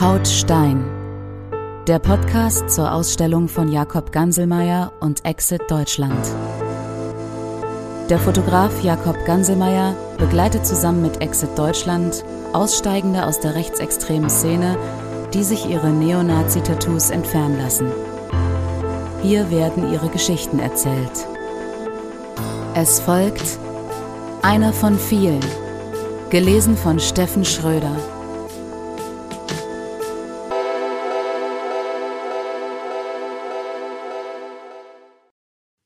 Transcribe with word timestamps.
Haut 0.00 0.26
Stein. 0.26 0.82
Der 1.86 1.98
Podcast 1.98 2.70
zur 2.70 2.92
Ausstellung 2.92 3.46
von 3.46 3.70
Jakob 3.70 4.10
Ganselmeier 4.10 4.90
und 5.00 5.22
Exit 5.26 5.70
Deutschland. 5.70 6.26
Der 8.08 8.18
Fotograf 8.18 8.82
Jakob 8.82 9.22
Ganselmeier 9.26 9.94
begleitet 10.16 10.66
zusammen 10.66 11.02
mit 11.02 11.20
Exit 11.20 11.50
Deutschland 11.58 12.24
Aussteigende 12.54 13.26
aus 13.26 13.40
der 13.40 13.54
rechtsextremen 13.54 14.30
Szene, 14.30 14.78
die 15.34 15.44
sich 15.44 15.68
ihre 15.68 15.90
Neonazi-Tattoos 15.90 17.10
entfernen 17.10 17.58
lassen. 17.58 17.88
Hier 19.22 19.50
werden 19.50 19.92
ihre 19.92 20.08
Geschichten 20.08 20.58
erzählt. 20.58 21.26
Es 22.74 22.98
folgt 22.98 23.58
einer 24.40 24.72
von 24.72 24.98
vielen, 24.98 25.44
gelesen 26.30 26.78
von 26.78 26.98
Steffen 26.98 27.44
Schröder. 27.44 27.94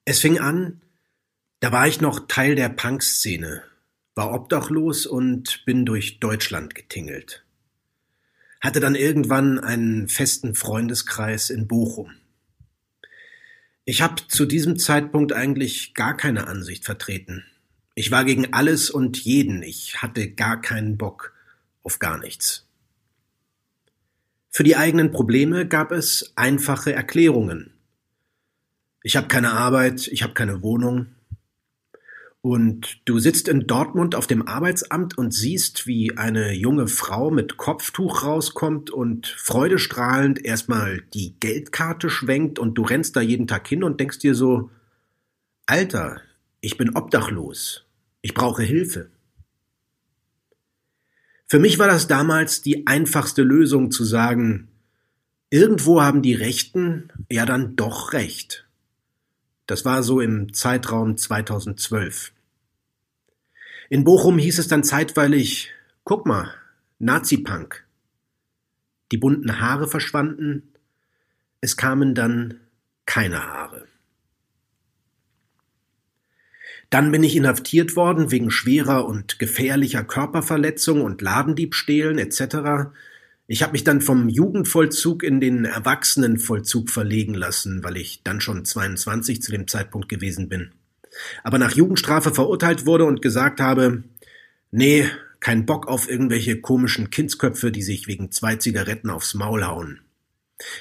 Es 0.09 0.21
fing 0.21 0.39
an, 0.39 0.81
da 1.59 1.73
war 1.73 1.89
ich 1.89 2.01
noch 2.01 2.29
Teil 2.29 2.55
der 2.55 2.69
Punk-Szene, 2.69 3.65
war 4.15 4.33
obdachlos 4.33 5.05
und 5.05 5.65
bin 5.67 5.85
durch 5.85 6.21
Deutschland 6.21 6.77
getingelt. 6.77 7.45
Hatte 8.61 8.79
dann 8.79 8.95
irgendwann 8.95 9.59
einen 9.59 10.09
festen 10.09 10.55
Freundeskreis 10.55 11.51
in 11.51 11.67
Bochum. 11.67 12.13
Ich 13.85 14.01
habe 14.01 14.23
zu 14.29 14.47
diesem 14.47 14.79
Zeitpunkt 14.79 15.33
eigentlich 15.33 15.93
gar 15.95 16.17
keine 16.17 16.47
Ansicht 16.47 16.85
vertreten. 16.85 17.45
Ich 17.97 18.13
war 18.13 18.25
gegen 18.25 18.53
alles 18.53 18.91
und 18.91 19.19
jeden, 19.19 19.65
ich 19.65 20.03
hatte 20.03 20.31
gar 20.31 20.61
keinen 20.61 20.97
Bock 20.97 21.35
auf 21.83 21.99
gar 21.99 22.19
nichts. 22.19 22.65
Für 24.51 24.63
die 24.63 24.77
eigenen 24.77 25.11
Probleme 25.11 25.67
gab 25.67 25.91
es 25.91 26.33
einfache 26.37 26.93
Erklärungen, 26.93 27.76
ich 29.07 29.17
habe 29.17 29.29
keine 29.29 29.53
Arbeit, 29.53 30.09
ich 30.09 30.25
habe 30.25 30.35
keine 30.35 30.63
Wohnung. 30.63 31.07
Und 32.41 33.03
du 33.05 33.21
sitzt 33.21 33.47
in 33.47 33.69
Dortmund 33.69 34.17
auf 34.17 34.27
dem 34.27 34.49
Arbeitsamt 34.49 35.17
und 35.17 35.33
siehst, 35.33 35.87
wie 35.87 36.17
eine 36.17 36.53
junge 36.53 36.89
Frau 36.89 37.31
mit 37.31 37.57
Kopftuch 37.57 38.25
rauskommt 38.25 38.91
und 38.91 39.29
freudestrahlend 39.29 40.45
erstmal 40.45 41.03
die 41.15 41.39
Geldkarte 41.39 42.11
schwenkt 42.11 42.59
und 42.59 42.75
du 42.75 42.83
rennst 42.83 43.15
da 43.15 43.21
jeden 43.21 43.47
Tag 43.47 43.69
hin 43.69 43.85
und 43.85 44.01
denkst 44.01 44.19
dir 44.19 44.35
so, 44.35 44.73
Alter, 45.67 46.21
ich 46.61 46.77
bin 46.77 46.97
obdachlos, 46.97 47.85
ich 48.23 48.35
brauche 48.35 48.65
Hilfe. 48.65 49.11
Für 51.47 51.61
mich 51.61 51.79
war 51.79 51.87
das 51.87 52.09
damals 52.09 52.61
die 52.61 52.89
einfachste 52.89 53.45
Lösung 53.45 53.93
zu 53.93 54.03
sagen, 54.03 54.67
irgendwo 55.51 56.03
haben 56.03 56.23
die 56.23 56.35
Rechten 56.35 57.13
ja 57.31 57.47
dann 57.47 57.77
doch 57.77 58.13
recht. 58.13 58.66
Das 59.67 59.85
war 59.85 60.03
so 60.03 60.21
im 60.21 60.53
Zeitraum 60.53 61.17
2012. 61.17 62.33
In 63.89 64.05
Bochum 64.05 64.39
hieß 64.39 64.59
es 64.59 64.69
dann 64.69 64.85
zeitweilig, 64.85 65.73
guck 66.05 66.27
mal, 66.27 66.53
Nazi-Punk. 66.99 67.85
Die 69.13 69.19
bunten 69.19 69.61
Haare 69.61 69.87
verschwanden, 69.87 70.73
es 71.61 71.77
kamen 71.77 72.15
dann 72.15 72.61
keine 73.07 73.45
Haare. 73.45 73.87
Dann 76.91 77.11
bin 77.11 77.25
ich 77.25 77.35
inhaftiert 77.35 77.97
worden 77.97 78.31
wegen 78.31 78.51
schwerer 78.51 79.07
und 79.07 79.39
gefährlicher 79.39 80.05
Körperverletzung 80.05 81.03
und 81.03 81.21
Ladendiebstählen 81.21 82.19
etc. 82.19 82.93
Ich 83.49 83.63
habe 83.63 83.73
mich 83.73 83.85
dann 83.85 84.01
vom 84.01 84.29
Jugendvollzug 84.29 85.23
in 85.23 85.41
den 85.41 85.65
Erwachsenenvollzug 85.65 86.91
verlegen 86.91 87.35
lassen, 87.35 87.85
weil 87.85 87.97
ich 87.97 88.23
dann 88.25 88.41
schon 88.41 88.65
22 88.65 89.41
zu 89.41 89.53
dem 89.53 89.69
Zeitpunkt 89.69 90.09
gewesen 90.09 90.49
bin. 90.49 90.73
Aber 91.45 91.59
nach 91.59 91.75
Jugendstrafe 91.75 92.35
verurteilt 92.35 92.87
wurde 92.87 93.05
und 93.05 93.23
gesagt 93.23 93.61
habe, 93.61 94.03
nee, 94.73 95.09
kein 95.39 95.65
Bock 95.65 95.87
auf 95.87 96.11
irgendwelche 96.11 96.61
komischen 96.61 97.11
Kindsköpfe, 97.11 97.71
die 97.71 97.83
sich 97.83 98.09
wegen 98.09 98.33
zwei 98.33 98.57
Zigaretten 98.57 99.11
aufs 99.11 99.35
Maul 99.35 99.65
hauen. 99.65 100.01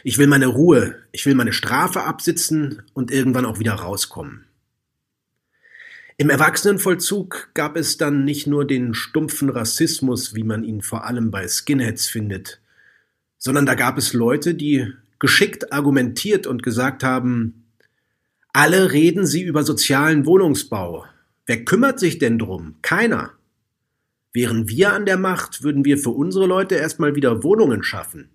Ich 0.04 0.18
will 0.18 0.28
meine 0.28 0.48
Ruhe, 0.48 0.96
ich 1.12 1.26
will 1.26 1.36
meine 1.36 1.54
Strafe 1.54 2.04
absitzen 2.04 2.82
und 2.94 3.12
irgendwann 3.12 3.46
auch 3.46 3.60
wieder 3.60 3.74
rauskommen. 3.74 4.46
Im 6.18 6.30
Erwachsenenvollzug 6.30 7.50
gab 7.54 7.76
es 7.76 7.98
dann 7.98 8.24
nicht 8.24 8.48
nur 8.48 8.66
den 8.66 8.94
stumpfen 8.94 9.50
Rassismus, 9.50 10.34
wie 10.34 10.44
man 10.44 10.64
ihn 10.64 10.82
vor 10.82 11.04
allem 11.04 11.30
bei 11.30 11.46
Skinheads 11.46 12.08
findet, 12.08 12.62
sondern 13.38 13.66
da 13.66 13.76
gab 13.76 13.98
es 13.98 14.14
Leute, 14.14 14.56
die 14.56 14.94
geschickt 15.20 15.74
argumentiert 15.74 16.48
und 16.48 16.64
gesagt 16.64 17.04
haben, 17.04 17.66
alle 18.54 18.94
reden 18.94 19.26
sie 19.26 19.44
über 19.44 19.64
sozialen 19.64 20.26
Wohnungsbau. 20.26 21.06
Wer 21.46 21.66
kümmert 21.66 22.00
sich 22.00 22.18
denn 22.18 22.40
drum? 22.40 22.76
Keiner. 22.82 23.34
Wären 24.32 24.70
wir 24.70 24.94
an 24.94 25.06
der 25.06 25.18
Macht, 25.18 25.64
würden 25.64 25.84
wir 25.84 25.98
für 25.98 26.12
unsere 26.12 26.48
Leute 26.48 26.76
erstmal 26.76 27.16
wieder 27.16 27.44
Wohnungen 27.44 27.84
schaffen. 27.84 28.30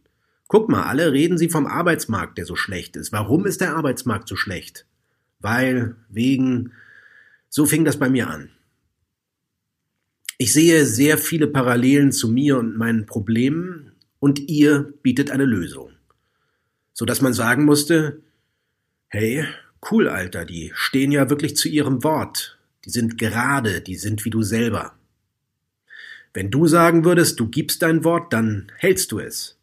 Guck 0.49 0.69
mal, 0.69 0.83
alle 0.83 1.13
reden 1.13 1.39
sie 1.39 1.49
vom 1.49 1.67
Arbeitsmarkt, 1.67 2.37
der 2.37 2.45
so 2.45 2.57
schlecht 2.57 2.97
ist. 2.97 3.11
Warum 3.13 3.47
ist 3.47 3.63
der 3.63 3.75
Arbeitsmarkt 3.75 4.29
so 4.29 4.37
schlecht? 4.37 4.85
Weil, 5.39 5.97
wegen, 6.11 6.73
so 7.51 7.67
fing 7.67 7.85
das 7.85 7.99
bei 7.99 8.09
mir 8.09 8.29
an. 8.29 8.51
Ich 10.39 10.55
sehe 10.55 10.87
sehr 10.87 11.19
viele 11.19 11.49
Parallelen 11.49 12.13
zu 12.13 12.31
mir 12.31 12.57
und 12.57 12.79
meinen 12.79 13.05
Problemen 13.05 13.93
und 14.21 14.39
ihr 14.49 14.95
bietet 15.03 15.31
eine 15.31 15.45
Lösung. 15.45 15.93
So 16.95 17.05
dass 17.05 17.21
man 17.21 17.35
sagen 17.35 17.65
musste, 17.65 18.23
hey, 19.09 19.45
cool, 19.91 20.09
Alter, 20.09 20.47
die 20.47 20.73
stehen 20.75 21.13
ja 21.13 21.29
wirklich 21.29 21.57
zu 21.57 21.69
ihrem 21.69 22.03
Wort. 22.05 22.59
Die 22.87 22.91
sind 22.91 23.19
gerade, 23.19 23.83
die 23.83 23.97
sind 23.97 24.25
wie 24.25 24.31
du 24.31 24.43
selber. 24.43 24.95
Wenn 26.33 26.51
du 26.51 26.67
sagen 26.69 27.05
würdest, 27.05 27.41
du 27.41 27.49
gibst 27.49 27.83
dein 27.83 28.05
Wort, 28.05 28.33
dann 28.33 28.71
hältst 28.77 29.13
du 29.13 29.19
es. 29.19 29.59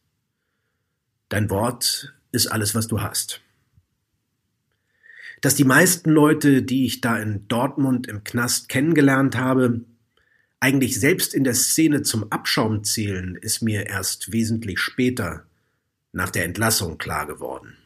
Dein 1.30 1.50
Wort 1.50 2.14
ist 2.32 2.48
alles, 2.48 2.76
was 2.76 2.88
du 2.88 3.02
hast 3.02 3.42
dass 5.42 5.56
die 5.56 5.64
meisten 5.64 6.10
Leute, 6.10 6.64
die 6.64 6.86
ich 6.86 7.02
da 7.02 7.18
in 7.18 7.48
Dortmund 7.48 8.08
im 8.08 8.24
Knast 8.24 8.70
kennengelernt 8.70 9.38
habe, 9.38 9.82
eigentlich 10.60 11.00
selbst 11.00 11.34
in 11.34 11.44
der 11.44 11.54
Szene 11.54 12.02
zum 12.02 12.32
Abschaum 12.32 12.84
zählen, 12.84 13.36
ist 13.36 13.62
mir 13.62 13.88
erst 13.88 14.32
wesentlich 14.32 14.80
später 14.80 15.46
nach 16.12 16.32
der 16.32 16.46
Entlassung 16.46 16.98
klar 16.98 17.28
geworden. 17.28 17.78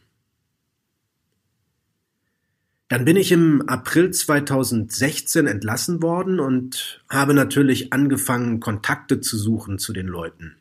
Dann 2.88 3.04
bin 3.06 3.16
ich 3.16 3.32
im 3.32 3.66
April 3.68 4.10
2016 4.10 5.46
entlassen 5.46 6.02
worden 6.02 6.40
und 6.40 7.02
habe 7.08 7.32
natürlich 7.32 7.92
angefangen, 7.92 8.60
Kontakte 8.60 9.20
zu 9.20 9.38
suchen 9.38 9.78
zu 9.78 9.94
den 9.94 10.06
Leuten. 10.06 10.56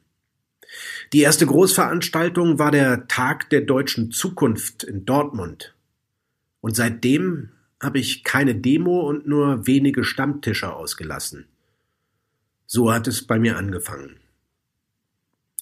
Die 1.12 1.19
erste 1.19 1.46
Großveranstaltung 1.46 2.57
war 2.57 2.72
der 2.72 3.07
Tag 3.07 3.50
der 3.50 3.62
deutschen 3.62 4.12
Zukunft 4.12 4.84
in 4.84 5.03
Dortmund. 5.03 5.75
Und 6.62 6.76
seitdem 6.76 7.50
habe 7.82 8.00
ich 8.00 8.24
keine 8.24 8.56
Demo 8.56 9.02
und 9.02 9.28
nur 9.28 9.66
wenige 9.68 10.04
Stammtische 10.04 10.74
ausgelassen. 10.74 11.48
So 12.68 12.94
hat 12.94 13.08
es 13.08 13.26
bei 13.26 13.40
mir 13.40 13.58
angefangen. 13.58 14.18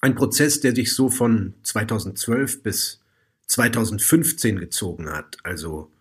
Ein 0.01 0.15
Prozess, 0.15 0.59
der 0.59 0.75
sich 0.75 0.93
so 0.93 1.09
von 1.09 1.55
2012 1.63 2.61
bis 2.61 3.01
2015 3.47 4.59
gezogen 4.59 5.09
hat, 5.09 5.37
also 5.43 5.91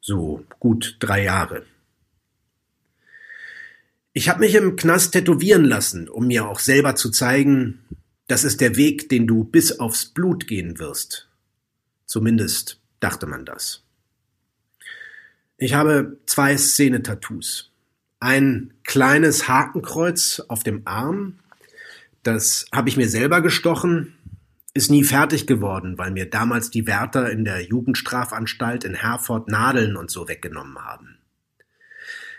so 0.00 0.44
gut 0.60 0.96
drei 1.00 1.24
Jahre. 1.24 1.64
Ich 4.12 4.28
habe 4.28 4.40
mich 4.40 4.54
im 4.54 4.76
Knast 4.76 5.12
tätowieren 5.12 5.64
lassen, 5.64 6.08
um 6.08 6.26
mir 6.26 6.46
auch 6.46 6.58
selber 6.58 6.96
zu 6.96 7.10
zeigen, 7.10 7.80
das 8.28 8.44
ist 8.44 8.60
der 8.60 8.76
Weg, 8.76 9.08
den 9.08 9.26
du 9.26 9.44
bis 9.44 9.78
aufs 9.78 10.06
Blut 10.06 10.46
gehen 10.46 10.78
wirst. 10.78 11.28
Zumindest 12.06 12.80
dachte 13.00 13.26
man 13.26 13.44
das. 13.44 13.85
Ich 15.58 15.72
habe 15.72 16.18
zwei 16.26 16.56
Szene-Tattoos. 16.58 17.72
Ein 18.20 18.74
kleines 18.84 19.48
Hakenkreuz 19.48 20.42
auf 20.48 20.62
dem 20.62 20.82
Arm, 20.84 21.38
das 22.22 22.66
habe 22.72 22.90
ich 22.90 22.98
mir 22.98 23.08
selber 23.08 23.40
gestochen, 23.40 24.12
ist 24.74 24.90
nie 24.90 25.04
fertig 25.04 25.46
geworden, 25.46 25.96
weil 25.96 26.10
mir 26.10 26.28
damals 26.28 26.70
die 26.70 26.86
Wärter 26.86 27.30
in 27.30 27.46
der 27.46 27.62
Jugendstrafanstalt 27.62 28.84
in 28.84 28.94
Herford 28.94 29.48
Nadeln 29.48 29.96
und 29.96 30.10
so 30.10 30.28
weggenommen 30.28 30.78
haben. 30.78 31.16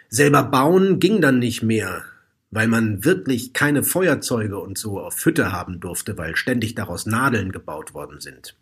Selber 0.09 0.43
bauen 0.43 0.99
ging 0.99 1.19
dann 1.19 1.39
nicht 1.39 1.63
mehr, 1.63 2.03
weil 2.51 2.67
man 2.67 3.03
wirklich 3.03 3.53
keine 3.53 3.83
Feuerzeuge 3.83 4.59
und 4.59 4.77
so 4.77 4.99
auf 4.99 5.25
Hütte 5.25 5.51
haben 5.51 5.79
durfte, 5.79 6.19
weil 6.19 6.35
ständig 6.35 6.75
daraus 6.75 7.07
Nadeln 7.07 7.51
gebaut 7.51 7.95
worden 7.95 8.21
sind. 8.21 8.55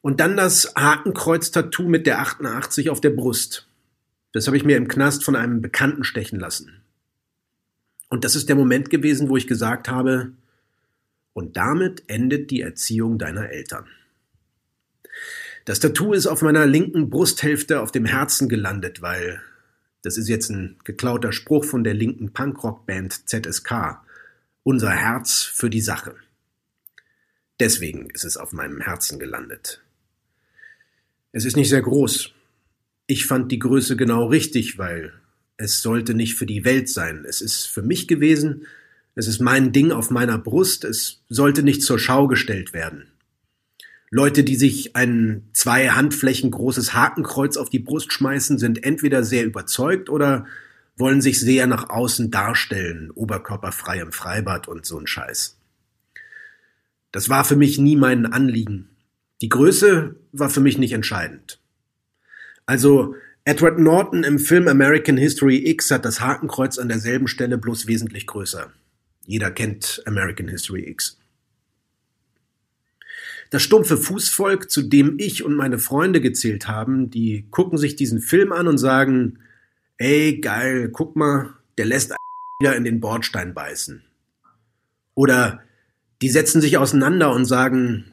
Und 0.00 0.20
dann 0.20 0.36
das 0.36 0.72
Hakenkreuz-Tattoo 0.76 1.88
mit 1.88 2.06
der 2.06 2.20
88 2.20 2.90
auf 2.90 3.00
der 3.00 3.10
Brust. 3.10 3.68
Das 4.32 4.46
habe 4.46 4.56
ich 4.56 4.64
mir 4.64 4.76
im 4.76 4.88
Knast 4.88 5.24
von 5.24 5.36
einem 5.36 5.60
Bekannten 5.60 6.04
stechen 6.04 6.38
lassen. 6.38 6.82
Und 8.08 8.24
das 8.24 8.36
ist 8.36 8.48
der 8.48 8.56
Moment 8.56 8.90
gewesen, 8.90 9.28
wo 9.28 9.36
ich 9.36 9.46
gesagt 9.46 9.88
habe, 9.88 10.32
Und 11.32 11.56
damit 11.56 12.02
endet 12.08 12.50
die 12.50 12.62
Erziehung 12.62 13.18
deiner 13.18 13.50
Eltern. 13.50 13.86
Das 15.64 15.78
Tattoo 15.78 16.12
ist 16.12 16.26
auf 16.26 16.42
meiner 16.42 16.66
linken 16.66 17.10
Brusthälfte 17.10 17.80
auf 17.80 17.92
dem 17.92 18.06
Herzen 18.06 18.48
gelandet, 18.48 19.02
weil 19.02 19.40
das 20.02 20.16
ist 20.16 20.28
jetzt 20.28 20.50
ein 20.50 20.78
geklauter 20.84 21.30
Spruch 21.30 21.64
von 21.64 21.84
der 21.84 21.94
linken 21.94 22.32
Punkrock-Band 22.32 23.28
ZSK. 23.28 24.00
Unser 24.62 24.90
Herz 24.90 25.42
für 25.42 25.70
die 25.70 25.80
Sache. 25.80 26.14
Deswegen 27.60 28.10
ist 28.10 28.24
es 28.24 28.36
auf 28.36 28.52
meinem 28.52 28.80
Herzen 28.80 29.18
gelandet. 29.18 29.82
Es 31.32 31.44
ist 31.44 31.56
nicht 31.56 31.68
sehr 31.68 31.82
groß. 31.82 32.32
Ich 33.06 33.26
fand 33.26 33.52
die 33.52 33.58
Größe 33.58 33.96
genau 33.96 34.26
richtig, 34.26 34.78
weil 34.78 35.12
es 35.56 35.82
sollte 35.82 36.14
nicht 36.14 36.34
für 36.34 36.46
die 36.46 36.64
Welt 36.64 36.88
sein. 36.88 37.24
Es 37.28 37.40
ist 37.40 37.66
für 37.66 37.82
mich 37.82 38.08
gewesen. 38.08 38.66
Es 39.14 39.26
ist 39.26 39.40
mein 39.40 39.72
Ding 39.72 39.90
auf 39.90 40.10
meiner 40.10 40.38
Brust. 40.38 40.84
Es 40.84 41.22
sollte 41.28 41.62
nicht 41.62 41.82
zur 41.82 41.98
Schau 41.98 42.28
gestellt 42.28 42.72
werden. 42.72 43.08
Leute, 44.10 44.42
die 44.42 44.56
sich 44.56 44.96
ein 44.96 45.48
zwei 45.52 45.90
Handflächen 45.90 46.50
großes 46.50 46.94
Hakenkreuz 46.94 47.56
auf 47.56 47.68
die 47.68 47.78
Brust 47.78 48.12
schmeißen, 48.12 48.58
sind 48.58 48.84
entweder 48.84 49.22
sehr 49.22 49.44
überzeugt 49.44 50.08
oder 50.08 50.46
wollen 50.96 51.20
sich 51.20 51.38
sehr 51.38 51.66
nach 51.66 51.90
außen 51.90 52.30
darstellen, 52.30 53.10
oberkörperfrei 53.10 54.00
im 54.00 54.12
Freibad 54.12 54.66
und 54.66 54.86
so 54.86 54.98
ein 54.98 55.06
Scheiß. 55.06 55.58
Das 57.12 57.28
war 57.28 57.44
für 57.44 57.56
mich 57.56 57.78
nie 57.78 57.96
mein 57.96 58.26
Anliegen. 58.26 58.88
Die 59.40 59.48
Größe 59.48 60.16
war 60.32 60.50
für 60.50 60.60
mich 60.60 60.78
nicht 60.78 60.92
entscheidend. 60.92 61.60
Also 62.66 63.14
Edward 63.44 63.78
Norton 63.78 64.24
im 64.24 64.38
Film 64.38 64.68
American 64.68 65.16
History 65.16 65.68
X 65.70 65.90
hat 65.90 66.04
das 66.04 66.20
Hakenkreuz 66.20 66.78
an 66.78 66.88
derselben 66.88 67.28
Stelle 67.28 67.56
bloß 67.56 67.86
wesentlich 67.86 68.26
größer. 68.26 68.70
Jeder 69.26 69.50
kennt 69.50 70.02
American 70.06 70.48
History 70.48 70.88
X. 70.88 71.18
Das 73.50 73.62
stumpfe 73.62 73.96
Fußvolk, 73.96 74.70
zu 74.70 74.82
dem 74.82 75.18
ich 75.18 75.44
und 75.44 75.54
meine 75.54 75.78
Freunde 75.78 76.20
gezählt 76.20 76.68
haben, 76.68 77.10
die 77.10 77.46
gucken 77.50 77.78
sich 77.78 77.96
diesen 77.96 78.20
Film 78.20 78.52
an 78.52 78.68
und 78.68 78.76
sagen, 78.76 79.38
ey, 79.96 80.38
geil, 80.40 80.90
guck 80.92 81.16
mal, 81.16 81.54
der 81.78 81.86
lässt 81.86 82.14
wieder 82.60 82.76
in 82.76 82.84
den 82.84 83.00
Bordstein 83.00 83.54
beißen. 83.54 84.02
Oder 85.14 85.62
die 86.20 86.28
setzen 86.28 86.60
sich 86.60 86.76
auseinander 86.76 87.32
und 87.32 87.46
sagen, 87.46 88.12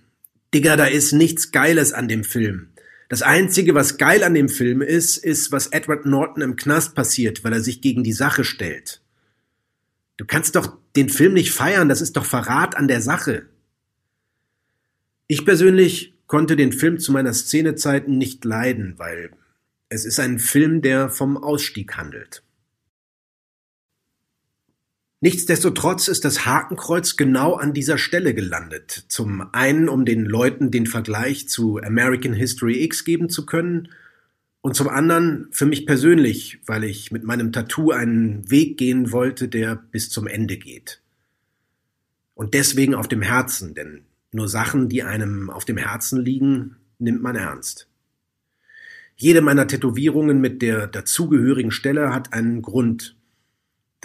Digga, 0.56 0.78
da 0.78 0.86
ist 0.86 1.12
nichts 1.12 1.52
Geiles 1.52 1.92
an 1.92 2.08
dem 2.08 2.24
Film. 2.24 2.70
Das 3.10 3.22
Einzige, 3.22 3.76
was 3.76 3.98
geil 3.98 4.24
an 4.24 4.34
dem 4.34 4.48
Film 4.48 4.82
ist, 4.82 5.18
ist, 5.18 5.52
was 5.52 5.68
Edward 5.68 6.06
Norton 6.06 6.42
im 6.42 6.56
Knast 6.56 6.96
passiert, 6.96 7.44
weil 7.44 7.52
er 7.52 7.60
sich 7.60 7.82
gegen 7.82 8.04
die 8.04 8.14
Sache 8.14 8.46
stellt. 8.46 9.02
Du 10.16 10.24
kannst 10.24 10.56
doch 10.56 10.78
den 10.96 11.10
Film 11.10 11.34
nicht 11.34 11.52
feiern, 11.52 11.90
das 11.90 12.00
ist 12.00 12.16
doch 12.16 12.24
Verrat 12.24 12.78
an 12.78 12.88
der 12.88 13.02
Sache. 13.02 13.48
Ich 15.28 15.44
persönlich 15.44 16.14
konnte 16.26 16.56
den 16.56 16.72
Film 16.72 17.00
zu 17.00 17.12
meiner 17.12 17.34
Szenezeiten 17.34 18.18
nicht 18.18 18.46
leiden, 18.46 18.94
weil 18.96 19.32
es 19.90 20.06
ist 20.06 20.22
ein 20.22 20.40
Film, 20.40 20.82
der 20.82 21.10
vom 21.10 21.36
Ausstieg 21.36 21.98
handelt. 21.98 22.45
Nichtsdestotrotz 25.26 26.08
ist 26.08 26.24
das 26.24 26.46
Hakenkreuz 26.46 27.16
genau 27.16 27.56
an 27.56 27.74
dieser 27.74 27.98
Stelle 27.98 28.36
gelandet. 28.36 29.06
Zum 29.08 29.42
einen, 29.54 29.90
um 29.90 30.06
den 30.06 30.24
Leuten 30.24 30.70
den 30.70 30.86
Vergleich 30.86 31.50
zu 31.50 31.82
American 31.82 32.34
History 32.34 32.84
X 32.84 33.06
geben 33.06 33.28
zu 33.28 33.48
können 33.48 33.90
und 34.62 34.76
zum 34.76 34.88
anderen 34.88 35.48
für 35.50 35.66
mich 35.66 35.88
persönlich, 35.88 36.60
weil 36.68 36.84
ich 36.84 37.12
mit 37.12 37.24
meinem 37.24 37.52
Tattoo 37.52 37.90
einen 37.90 38.52
Weg 38.52 38.78
gehen 38.78 39.12
wollte, 39.12 39.48
der 39.48 39.76
bis 39.76 40.12
zum 40.12 40.28
Ende 40.28 40.58
geht. 40.58 41.02
Und 42.36 42.54
deswegen 42.54 42.94
auf 42.94 43.08
dem 43.08 43.24
Herzen, 43.24 43.74
denn 43.74 44.04
nur 44.32 44.48
Sachen, 44.48 44.90
die 44.90 45.02
einem 45.02 45.50
auf 45.50 45.66
dem 45.66 45.78
Herzen 45.78 46.22
liegen, 46.22 46.76
nimmt 47.00 47.24
man 47.24 47.36
ernst. 47.36 47.88
Jede 49.16 49.42
meiner 49.42 49.66
Tätowierungen 49.66 50.40
mit 50.40 50.62
der 50.62 50.86
dazugehörigen 50.86 51.72
Stelle 51.72 52.14
hat 52.14 52.32
einen 52.32 52.62
Grund. 52.62 53.16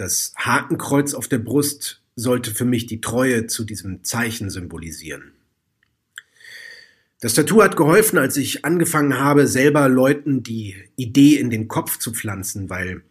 Das 0.01 0.33
Hakenkreuz 0.35 1.13
auf 1.13 1.27
der 1.27 1.37
Brust 1.37 2.01
sollte 2.15 2.49
für 2.49 2.65
mich 2.65 2.87
die 2.87 3.01
Treue 3.01 3.45
zu 3.45 3.63
diesem 3.63 4.03
Zeichen 4.03 4.49
symbolisieren. 4.49 5.33
Das 7.19 7.35
Tattoo 7.35 7.61
hat 7.61 7.75
geholfen, 7.75 8.17
als 8.17 8.35
ich 8.35 8.65
angefangen 8.65 9.19
habe, 9.19 9.45
selber 9.45 9.87
Leuten 9.89 10.41
die 10.41 10.73
Idee 10.95 11.35
in 11.35 11.51
den 11.51 11.67
Kopf 11.67 11.99
zu 11.99 12.13
pflanzen, 12.13 12.67
weil 12.67 13.03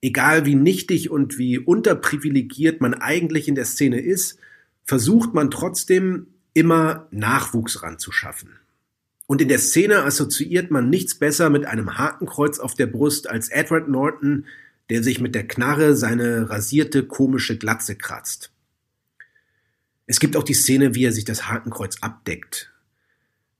egal 0.00 0.46
wie 0.46 0.56
nichtig 0.56 1.10
und 1.10 1.38
wie 1.38 1.60
unterprivilegiert 1.60 2.80
man 2.80 2.94
eigentlich 2.94 3.46
in 3.46 3.54
der 3.54 3.64
Szene 3.64 4.00
ist, 4.00 4.36
versucht 4.82 5.32
man 5.32 5.52
trotzdem 5.52 6.26
immer 6.54 7.06
Nachwuchs 7.12 7.84
ranzuschaffen. 7.84 8.50
Und 9.28 9.40
in 9.40 9.48
der 9.48 9.60
Szene 9.60 10.02
assoziiert 10.02 10.72
man 10.72 10.90
nichts 10.90 11.14
besser 11.14 11.50
mit 11.50 11.66
einem 11.66 11.98
Hakenkreuz 11.98 12.58
auf 12.58 12.74
der 12.74 12.88
Brust 12.88 13.30
als 13.30 13.48
Edward 13.48 13.88
Norton, 13.88 14.46
der 14.90 15.02
sich 15.02 15.20
mit 15.20 15.34
der 15.34 15.46
Knarre 15.46 15.96
seine 15.96 16.48
rasierte 16.48 17.04
komische 17.06 17.58
Glatze 17.58 17.96
kratzt. 17.96 18.52
Es 20.06 20.20
gibt 20.20 20.36
auch 20.36 20.44
die 20.44 20.54
Szene, 20.54 20.94
wie 20.94 21.04
er 21.04 21.12
sich 21.12 21.24
das 21.24 21.48
Hakenkreuz 21.48 21.96
abdeckt. 22.00 22.72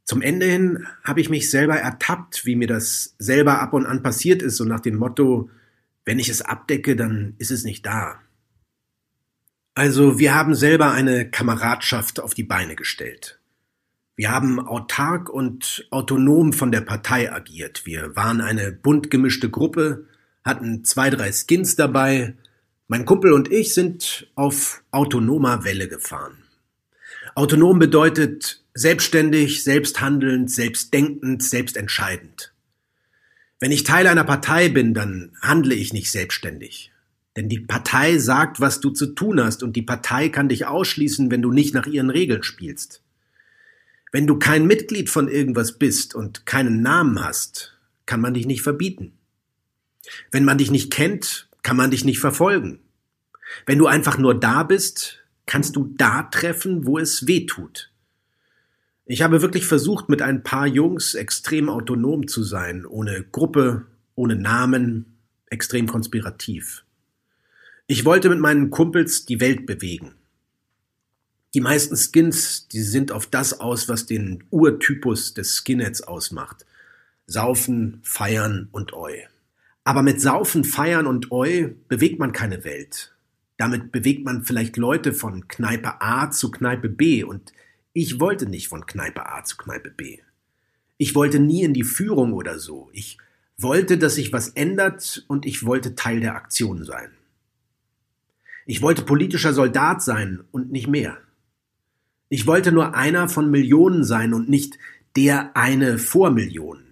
Zum 0.04 0.22
Ende 0.22 0.46
hin 0.46 0.86
habe 1.02 1.20
ich 1.20 1.28
mich 1.28 1.50
selber 1.50 1.76
ertappt, 1.76 2.46
wie 2.46 2.54
mir 2.54 2.68
das 2.68 3.16
selber 3.18 3.60
ab 3.60 3.72
und 3.72 3.86
an 3.86 4.04
passiert 4.04 4.40
ist, 4.40 4.56
so 4.56 4.64
nach 4.64 4.80
dem 4.80 4.94
Motto, 4.94 5.50
wenn 6.04 6.20
ich 6.20 6.28
es 6.28 6.42
abdecke, 6.42 6.94
dann 6.94 7.34
ist 7.38 7.50
es 7.50 7.64
nicht 7.64 7.84
da. 7.84 8.20
Also 9.74 10.20
wir 10.20 10.34
haben 10.34 10.54
selber 10.54 10.92
eine 10.92 11.28
Kameradschaft 11.28 12.20
auf 12.20 12.34
die 12.34 12.44
Beine 12.44 12.76
gestellt. 12.76 13.40
Wir 14.14 14.30
haben 14.30 14.60
autark 14.60 15.28
und 15.28 15.86
autonom 15.90 16.52
von 16.54 16.72
der 16.72 16.80
Partei 16.80 17.30
agiert. 17.30 17.84
Wir 17.84 18.16
waren 18.16 18.40
eine 18.40 18.72
bunt 18.72 19.10
gemischte 19.10 19.50
Gruppe, 19.50 20.06
hatten 20.46 20.84
zwei, 20.84 21.10
drei 21.10 21.32
Skins 21.32 21.76
dabei. 21.76 22.34
Mein 22.88 23.04
Kumpel 23.04 23.32
und 23.32 23.52
ich 23.52 23.74
sind 23.74 24.30
auf 24.36 24.82
autonomer 24.92 25.64
Welle 25.64 25.88
gefahren. 25.88 26.44
Autonom 27.34 27.78
bedeutet 27.78 28.62
selbstständig, 28.72 29.64
selbsthandelnd, 29.64 30.50
selbstdenkend, 30.50 31.42
selbstentscheidend. 31.42 32.54
Wenn 33.58 33.72
ich 33.72 33.84
Teil 33.84 34.06
einer 34.06 34.24
Partei 34.24 34.68
bin, 34.68 34.94
dann 34.94 35.32
handle 35.42 35.74
ich 35.74 35.92
nicht 35.92 36.12
selbstständig. 36.12 36.92
Denn 37.36 37.48
die 37.48 37.60
Partei 37.60 38.18
sagt, 38.18 38.60
was 38.60 38.80
du 38.80 38.90
zu 38.90 39.06
tun 39.08 39.42
hast, 39.42 39.62
und 39.62 39.76
die 39.76 39.82
Partei 39.82 40.28
kann 40.28 40.48
dich 40.48 40.66
ausschließen, 40.66 41.30
wenn 41.30 41.42
du 41.42 41.50
nicht 41.50 41.74
nach 41.74 41.86
ihren 41.86 42.10
Regeln 42.10 42.42
spielst. 42.42 43.02
Wenn 44.12 44.26
du 44.26 44.38
kein 44.38 44.66
Mitglied 44.66 45.10
von 45.10 45.28
irgendwas 45.28 45.78
bist 45.78 46.14
und 46.14 46.46
keinen 46.46 46.80
Namen 46.80 47.22
hast, 47.22 47.76
kann 48.06 48.20
man 48.20 48.34
dich 48.34 48.46
nicht 48.46 48.62
verbieten. 48.62 49.15
Wenn 50.30 50.44
man 50.44 50.58
dich 50.58 50.70
nicht 50.70 50.92
kennt, 50.92 51.48
kann 51.62 51.76
man 51.76 51.90
dich 51.90 52.04
nicht 52.04 52.20
verfolgen. 52.20 52.80
Wenn 53.64 53.78
du 53.78 53.86
einfach 53.86 54.18
nur 54.18 54.38
da 54.38 54.62
bist, 54.62 55.24
kannst 55.46 55.76
du 55.76 55.94
da 55.96 56.24
treffen, 56.24 56.86
wo 56.86 56.98
es 56.98 57.26
weh 57.26 57.46
tut. 57.46 57.90
Ich 59.04 59.22
habe 59.22 59.40
wirklich 59.40 59.66
versucht, 59.66 60.08
mit 60.08 60.20
ein 60.20 60.42
paar 60.42 60.66
Jungs 60.66 61.14
extrem 61.14 61.68
autonom 61.68 62.26
zu 62.26 62.42
sein, 62.42 62.84
ohne 62.84 63.22
Gruppe, 63.22 63.86
ohne 64.16 64.34
Namen, 64.34 65.16
extrem 65.46 65.86
konspirativ. 65.86 66.84
Ich 67.86 68.04
wollte 68.04 68.28
mit 68.28 68.40
meinen 68.40 68.70
Kumpels 68.70 69.24
die 69.24 69.40
Welt 69.40 69.64
bewegen. 69.64 70.14
Die 71.54 71.60
meisten 71.60 71.96
Skins, 71.96 72.66
die 72.68 72.82
sind 72.82 73.12
auf 73.12 73.26
das 73.26 73.60
aus, 73.60 73.88
was 73.88 74.06
den 74.06 74.42
Urtypus 74.50 75.34
des 75.34 75.54
Skinheads 75.56 76.02
ausmacht. 76.02 76.66
Saufen, 77.28 78.00
feiern 78.02 78.68
und 78.72 78.92
Oi. 78.92 79.26
Aber 79.86 80.02
mit 80.02 80.20
Saufen, 80.20 80.64
feiern 80.64 81.06
und 81.06 81.30
Oi 81.30 81.76
bewegt 81.86 82.18
man 82.18 82.32
keine 82.32 82.64
Welt. 82.64 83.14
Damit 83.56 83.92
bewegt 83.92 84.24
man 84.24 84.42
vielleicht 84.42 84.76
Leute 84.76 85.12
von 85.12 85.46
Kneipe 85.46 86.00
A 86.00 86.28
zu 86.32 86.50
Kneipe 86.50 86.88
B 86.88 87.22
und 87.22 87.52
ich 87.92 88.18
wollte 88.18 88.48
nicht 88.48 88.66
von 88.66 88.84
Kneipe 88.84 89.28
A 89.28 89.44
zu 89.44 89.56
Kneipe 89.56 89.92
B. 89.92 90.18
Ich 90.96 91.14
wollte 91.14 91.38
nie 91.38 91.62
in 91.62 91.72
die 91.72 91.84
Führung 91.84 92.32
oder 92.32 92.58
so. 92.58 92.90
Ich 92.94 93.18
wollte, 93.58 93.96
dass 93.96 94.16
sich 94.16 94.32
was 94.32 94.48
ändert 94.48 95.24
und 95.28 95.46
ich 95.46 95.64
wollte 95.64 95.94
Teil 95.94 96.18
der 96.18 96.34
Aktion 96.34 96.84
sein. 96.84 97.12
Ich 98.66 98.82
wollte 98.82 99.02
politischer 99.02 99.52
Soldat 99.52 100.02
sein 100.02 100.42
und 100.50 100.72
nicht 100.72 100.88
mehr. 100.88 101.16
Ich 102.28 102.48
wollte 102.48 102.72
nur 102.72 102.96
einer 102.96 103.28
von 103.28 103.52
Millionen 103.52 104.02
sein 104.02 104.34
und 104.34 104.48
nicht 104.48 104.80
der 105.14 105.56
eine 105.56 105.98
vor 105.98 106.32
Millionen. 106.32 106.85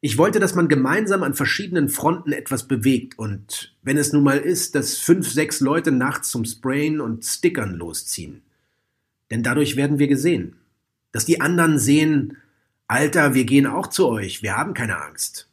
Ich 0.00 0.18
wollte, 0.18 0.40
dass 0.40 0.54
man 0.54 0.68
gemeinsam 0.68 1.22
an 1.22 1.34
verschiedenen 1.34 1.88
Fronten 1.88 2.32
etwas 2.32 2.68
bewegt 2.68 3.18
und 3.18 3.74
wenn 3.82 3.96
es 3.96 4.12
nun 4.12 4.22
mal 4.22 4.38
ist, 4.38 4.74
dass 4.74 4.98
fünf, 4.98 5.30
sechs 5.30 5.60
Leute 5.60 5.90
nachts 5.90 6.30
zum 6.30 6.44
Sprayen 6.44 7.00
und 7.00 7.24
Stickern 7.24 7.74
losziehen. 7.74 8.42
Denn 9.30 9.42
dadurch 9.42 9.76
werden 9.76 9.98
wir 9.98 10.06
gesehen. 10.06 10.56
Dass 11.12 11.24
die 11.24 11.40
anderen 11.40 11.78
sehen, 11.78 12.36
Alter, 12.86 13.34
wir 13.34 13.44
gehen 13.44 13.66
auch 13.66 13.88
zu 13.88 14.06
euch, 14.06 14.42
wir 14.42 14.56
haben 14.56 14.74
keine 14.74 15.02
Angst. 15.02 15.48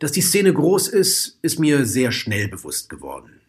Dass 0.00 0.12
die 0.12 0.22
Szene 0.22 0.52
groß 0.52 0.88
ist, 0.88 1.38
ist 1.42 1.60
mir 1.60 1.84
sehr 1.84 2.12
schnell 2.12 2.48
bewusst 2.48 2.88
geworden. 2.88 3.40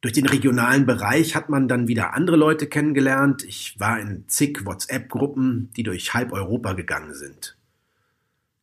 Durch 0.00 0.12
den 0.12 0.26
regionalen 0.26 0.86
Bereich 0.86 1.34
hat 1.34 1.48
man 1.48 1.66
dann 1.66 1.88
wieder 1.88 2.14
andere 2.14 2.36
Leute 2.36 2.68
kennengelernt. 2.68 3.42
Ich 3.42 3.78
war 3.80 3.98
in 3.98 4.24
zig 4.28 4.64
WhatsApp-Gruppen, 4.64 5.70
die 5.76 5.82
durch 5.82 6.14
halb 6.14 6.32
Europa 6.32 6.74
gegangen 6.74 7.14
sind. 7.14 7.57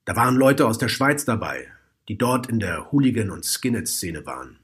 Da 0.06 0.16
waren 0.16 0.36
Leute 0.36 0.68
aus 0.68 0.78
der 0.78 0.88
Schweiz 0.88 1.26
dabei, 1.26 1.68
die 2.08 2.18
dort 2.18 2.48
in 2.48 2.60
der 2.60 2.92
Hooligan- 2.92 3.32
und 3.32 3.44
Skinhead-Szene 3.44 4.26
waren. 4.26 4.60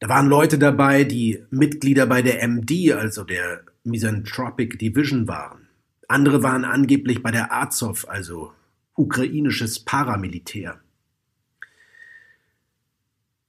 Da 0.00 0.08
waren 0.08 0.26
Leute 0.26 0.58
dabei, 0.58 1.04
die 1.04 1.44
Mitglieder 1.50 2.06
bei 2.06 2.22
der 2.22 2.42
MD, 2.42 2.92
also 2.92 3.24
der 3.24 3.62
Misanthropic 3.84 4.78
Division 4.78 5.28
waren. 5.28 5.68
Andere 6.08 6.42
waren 6.42 6.64
angeblich 6.64 7.22
bei 7.22 7.30
der 7.30 7.52
Azov, 7.52 8.08
also 8.08 8.52
ukrainisches 8.94 9.80
Paramilitär. 9.80 10.80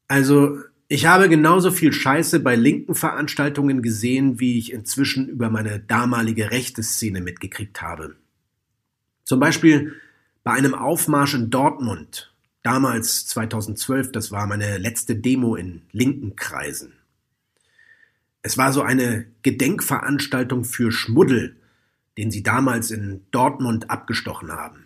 Also, 0.07 0.59
ich 0.87 1.05
habe 1.07 1.29
genauso 1.29 1.71
viel 1.71 1.91
Scheiße 1.91 2.41
bei 2.41 2.55
linken 2.55 2.93
Veranstaltungen 2.93 3.81
gesehen, 3.81 4.39
wie 4.39 4.59
ich 4.59 4.71
inzwischen 4.71 5.27
über 5.27 5.49
meine 5.49 5.79
damalige 5.79 6.51
rechte 6.51 6.83
Szene 6.83 7.21
mitgekriegt 7.21 7.81
habe. 7.81 8.15
Zum 9.23 9.39
Beispiel 9.39 9.95
bei 10.45 10.51
einem 10.51 10.75
Aufmarsch 10.75 11.33
in 11.33 11.49
Dortmund, 11.49 12.31
damals 12.61 13.25
2012, 13.25 14.11
das 14.11 14.31
war 14.31 14.45
meine 14.45 14.77
letzte 14.77 15.15
Demo 15.15 15.55
in 15.55 15.81
linken 15.91 16.35
Kreisen. 16.35 16.93
Es 18.43 18.55
war 18.55 18.71
so 18.71 18.83
eine 18.83 19.25
Gedenkveranstaltung 19.41 20.63
für 20.63 20.91
Schmuddel, 20.91 21.57
den 22.19 22.29
sie 22.29 22.43
damals 22.43 22.91
in 22.91 23.25
Dortmund 23.31 23.89
abgestochen 23.89 24.51
haben. 24.51 24.85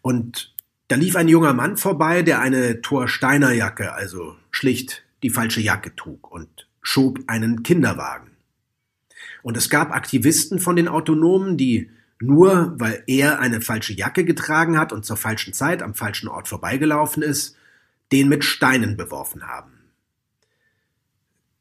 Und 0.00 0.54
da 0.88 0.96
lief 0.96 1.14
ein 1.14 1.28
junger 1.28 1.52
Mann 1.52 1.76
vorbei, 1.76 2.22
der 2.22 2.40
eine 2.40 2.80
Thorsteiner 2.80 3.52
Jacke, 3.52 3.92
also 3.92 4.34
schlicht 4.50 5.04
die 5.22 5.30
falsche 5.30 5.60
Jacke 5.60 5.94
trug 5.94 6.32
und 6.32 6.66
schob 6.80 7.18
einen 7.26 7.62
Kinderwagen. 7.62 8.30
Und 9.42 9.58
es 9.58 9.68
gab 9.68 9.92
Aktivisten 9.94 10.58
von 10.58 10.74
den 10.74 10.88
Autonomen, 10.88 11.58
die 11.58 11.90
nur 12.20 12.74
weil 12.78 13.02
er 13.06 13.40
eine 13.40 13.60
falsche 13.60 13.94
Jacke 13.94 14.24
getragen 14.24 14.78
hat 14.78 14.92
und 14.92 15.04
zur 15.04 15.16
falschen 15.16 15.54
Zeit 15.54 15.82
am 15.82 15.94
falschen 15.94 16.28
Ort 16.28 16.48
vorbeigelaufen 16.48 17.22
ist, 17.22 17.56
den 18.12 18.28
mit 18.28 18.44
Steinen 18.44 18.96
beworfen 18.96 19.48
haben. 19.48 19.72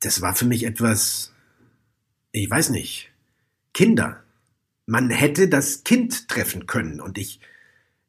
Das 0.02 0.22
war 0.22 0.36
für 0.36 0.46
mich 0.46 0.66
etwas, 0.66 1.34
ich 2.32 2.50
weiß 2.50 2.70
nicht, 2.70 3.10
Kinder. 3.74 4.24
Man 4.86 5.10
hätte 5.10 5.48
das 5.48 5.84
Kind 5.84 6.28
treffen 6.28 6.66
können 6.66 7.00
und 7.00 7.18
ich, 7.18 7.40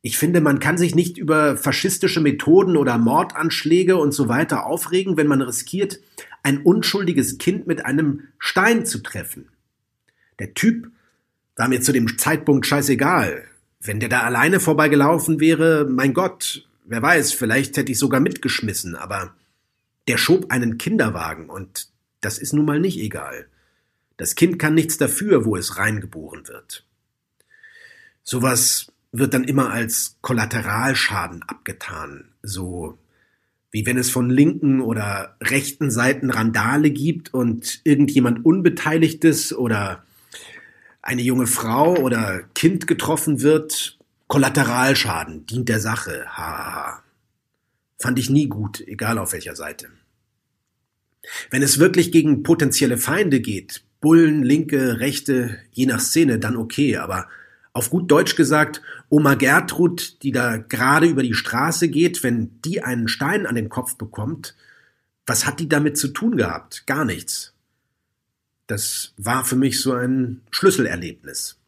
ich 0.02 0.19
finde, 0.19 0.40
man 0.40 0.59
kann 0.59 0.78
sich 0.78 0.95
nicht 0.95 1.19
über 1.19 1.57
faschistische 1.57 2.21
Methoden 2.21 2.76
oder 2.76 2.99
Mordanschläge 2.99 3.97
und 3.97 4.12
so 4.12 4.28
weiter 4.28 4.66
aufregen, 4.66 5.16
wenn 5.16 5.26
man 5.26 5.42
riskiert, 5.42 6.00
ein 6.42 6.62
unschuldiges 6.62 7.38
Kind 7.38 7.66
mit 7.66 7.85
einem 7.85 8.23
Stein 8.38 8.87
zu 8.87 9.02
treffen. 9.02 9.50
Der 10.38 10.54
Typ 10.54 10.90
war 11.61 11.69
mir 11.69 11.83
zu 11.83 11.93
dem 11.93 12.17
Zeitpunkt 12.17 12.67
scheißegal. 12.67 13.45
Wenn 13.83 14.00
der 14.00 14.09
da 14.09 14.23
alleine 14.23 14.61
vorbeigelaufen 14.61 15.40
wäre, 15.40 15.87
mein 15.87 16.14
Gott, 16.14 16.67
wer 16.87 17.02
weiß, 17.02 17.35
vielleicht 17.35 17.76
hätte 17.76 17.93
ich 17.93 17.99
sogar 17.99 18.19
mitgeschmissen, 18.19 18.97
aber 18.97 19.35
der 20.09 20.17
schob 20.17 20.50
einen 20.50 20.79
Kinderwagen 20.79 21.50
und 21.50 21.90
das 22.23 22.38
ist 22.38 22.55
nun 22.55 22.64
mal 22.64 22.81
nicht 22.81 22.99
egal. 22.99 23.47
Das 24.17 24.37
Kind 24.37 24.59
kann 24.59 24.73
nichts 24.73 24.97
dafür, 24.97 25.45
wo 25.45 25.55
es 25.55 25.76
reingeboren 25.76 26.49
wird. 26.49 26.87
Sowas 28.23 28.90
wird 29.12 29.35
dann 29.35 29.45
immer 29.45 29.71
als 29.71 30.17
Kollateralschaden 30.23 31.43
abgetan, 31.43 32.33
so 32.43 32.99
wie 33.71 33.85
wenn 33.85 33.99
es 33.99 34.09
von 34.09 34.31
linken 34.31 34.81
oder 34.81 35.37
rechten 35.43 35.90
Seiten 35.90 36.31
Randale 36.31 36.90
gibt 36.90 37.35
und 37.35 37.83
irgendjemand 37.85 38.47
Unbeteiligtes 38.47 39.55
oder 39.55 40.07
eine 41.02 41.23
junge 41.23 41.47
Frau 41.47 41.97
oder 41.97 42.42
Kind 42.54 42.87
getroffen 42.87 43.42
wird, 43.42 43.99
Kollateralschaden, 44.28 45.47
dient 45.47 45.69
der 45.69 45.80
Sache, 45.80 46.25
haha. 46.28 47.02
Fand 47.99 48.19
ich 48.19 48.30
nie 48.30 48.49
gut, 48.49 48.80
egal 48.87 49.19
auf 49.19 49.33
welcher 49.33 49.57
Seite. 49.57 49.88
Wenn 51.50 51.62
es 51.62 51.78
wirklich 51.78 52.12
gegen 52.12 52.42
potenzielle 52.42 52.97
Feinde 52.97 53.40
geht, 53.40 53.83
Bullen, 54.00 54.42
Linke, 54.42 55.00
Rechte, 55.00 55.59
je 55.73 55.87
nach 55.87 56.00
Szene, 56.00 56.38
dann 56.38 56.57
okay, 56.57 56.97
aber 56.97 57.28
auf 57.73 57.90
gut 57.90 58.11
Deutsch 58.11 58.37
gesagt, 58.37 58.83
Oma 59.09 59.35
Gertrud, 59.35 60.23
die 60.23 60.33
da 60.33 60.57
gerade 60.57 61.07
über 61.07 61.23
die 61.23 61.35
Straße 61.35 61.88
geht, 61.88 62.23
wenn 62.23 62.61
die 62.62 62.83
einen 62.83 63.09
Stein 63.09 63.47
an 63.47 63.54
den 63.54 63.69
Kopf 63.69 63.97
bekommt, 63.97 64.57
was 65.26 65.47
hat 65.47 65.61
die 65.61 65.69
damit 65.69 65.99
zu 65.99 66.09
tun 66.09 66.37
gehabt? 66.37 66.87
Gar 66.87 67.04
nichts. 67.04 67.52
Das 68.71 69.15
war 69.17 69.45
für 69.45 69.57
mich 69.57 69.81
so 69.81 69.93
ein 69.95 70.43
Schlüsselerlebnis. 70.53 71.59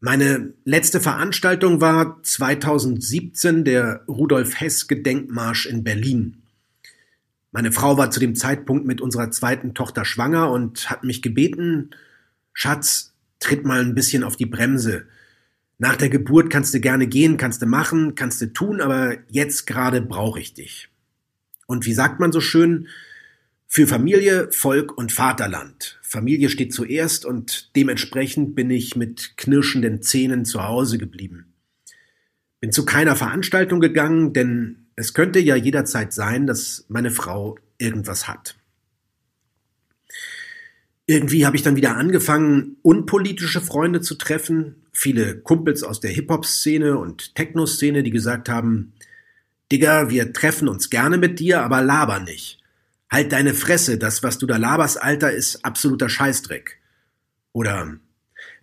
Meine 0.00 0.54
letzte 0.64 1.00
Veranstaltung 1.00 1.80
war 1.80 2.20
2017 2.24 3.64
der 3.64 4.02
Rudolf 4.08 4.58
Hess 4.60 4.88
Gedenkmarsch 4.88 5.66
in 5.66 5.84
Berlin. 5.84 6.42
Meine 7.52 7.70
Frau 7.70 7.96
war 7.96 8.10
zu 8.10 8.18
dem 8.18 8.34
Zeitpunkt 8.34 8.86
mit 8.86 9.00
unserer 9.00 9.30
zweiten 9.30 9.72
Tochter 9.72 10.04
schwanger 10.04 10.50
und 10.50 10.90
hat 10.90 11.04
mich 11.04 11.22
gebeten, 11.22 11.90
Schatz, 12.52 13.14
tritt 13.38 13.64
mal 13.64 13.80
ein 13.80 13.94
bisschen 13.94 14.24
auf 14.24 14.34
die 14.34 14.46
Bremse. 14.46 15.06
Nach 15.78 15.94
der 15.94 16.08
Geburt 16.08 16.50
kannst 16.50 16.74
du 16.74 16.80
gerne 16.80 17.06
gehen, 17.06 17.36
kannst 17.36 17.62
du 17.62 17.66
machen, 17.66 18.16
kannst 18.16 18.40
du 18.40 18.52
tun, 18.52 18.80
aber 18.80 19.16
jetzt 19.28 19.68
gerade 19.68 20.02
brauche 20.02 20.40
ich 20.40 20.54
dich. 20.54 20.88
Und 21.66 21.86
wie 21.86 21.94
sagt 21.94 22.18
man 22.18 22.32
so 22.32 22.40
schön, 22.40 22.88
für 23.66 23.86
Familie, 23.86 24.48
Volk 24.52 24.96
und 24.96 25.12
Vaterland. 25.12 25.98
Familie 26.02 26.48
steht 26.48 26.72
zuerst 26.72 27.24
und 27.24 27.74
dementsprechend 27.76 28.54
bin 28.54 28.70
ich 28.70 28.96
mit 28.96 29.36
knirschenden 29.36 30.02
Zähnen 30.02 30.44
zu 30.44 30.62
Hause 30.62 30.98
geblieben. 30.98 31.54
Bin 32.60 32.72
zu 32.72 32.84
keiner 32.84 33.16
Veranstaltung 33.16 33.80
gegangen, 33.80 34.32
denn 34.32 34.86
es 34.96 35.14
könnte 35.14 35.40
ja 35.40 35.56
jederzeit 35.56 36.12
sein, 36.12 36.46
dass 36.46 36.86
meine 36.88 37.10
Frau 37.10 37.58
irgendwas 37.78 38.28
hat. 38.28 38.56
Irgendwie 41.04 41.46
habe 41.46 41.56
ich 41.56 41.62
dann 41.62 41.76
wieder 41.76 41.96
angefangen, 41.96 42.78
unpolitische 42.82 43.60
Freunde 43.60 44.00
zu 44.00 44.16
treffen, 44.16 44.86
viele 44.92 45.38
Kumpels 45.38 45.82
aus 45.82 46.00
der 46.00 46.10
Hip-Hop-Szene 46.10 46.98
und 46.98 47.34
Techno-Szene, 47.34 48.02
die 48.02 48.10
gesagt 48.10 48.48
haben, 48.48 48.94
Digga, 49.70 50.10
wir 50.10 50.32
treffen 50.32 50.68
uns 50.68 50.90
gerne 50.90 51.18
mit 51.18 51.38
dir, 51.38 51.62
aber 51.62 51.82
laber 51.82 52.20
nicht. 52.20 52.60
Halt 53.10 53.32
deine 53.32 53.54
Fresse, 53.54 53.98
das, 53.98 54.22
was 54.22 54.38
du 54.38 54.46
da 54.46 54.56
laberst, 54.56 55.00
Alter, 55.00 55.32
ist 55.32 55.64
absoluter 55.64 56.08
Scheißdreck. 56.08 56.78
Oder 57.52 57.96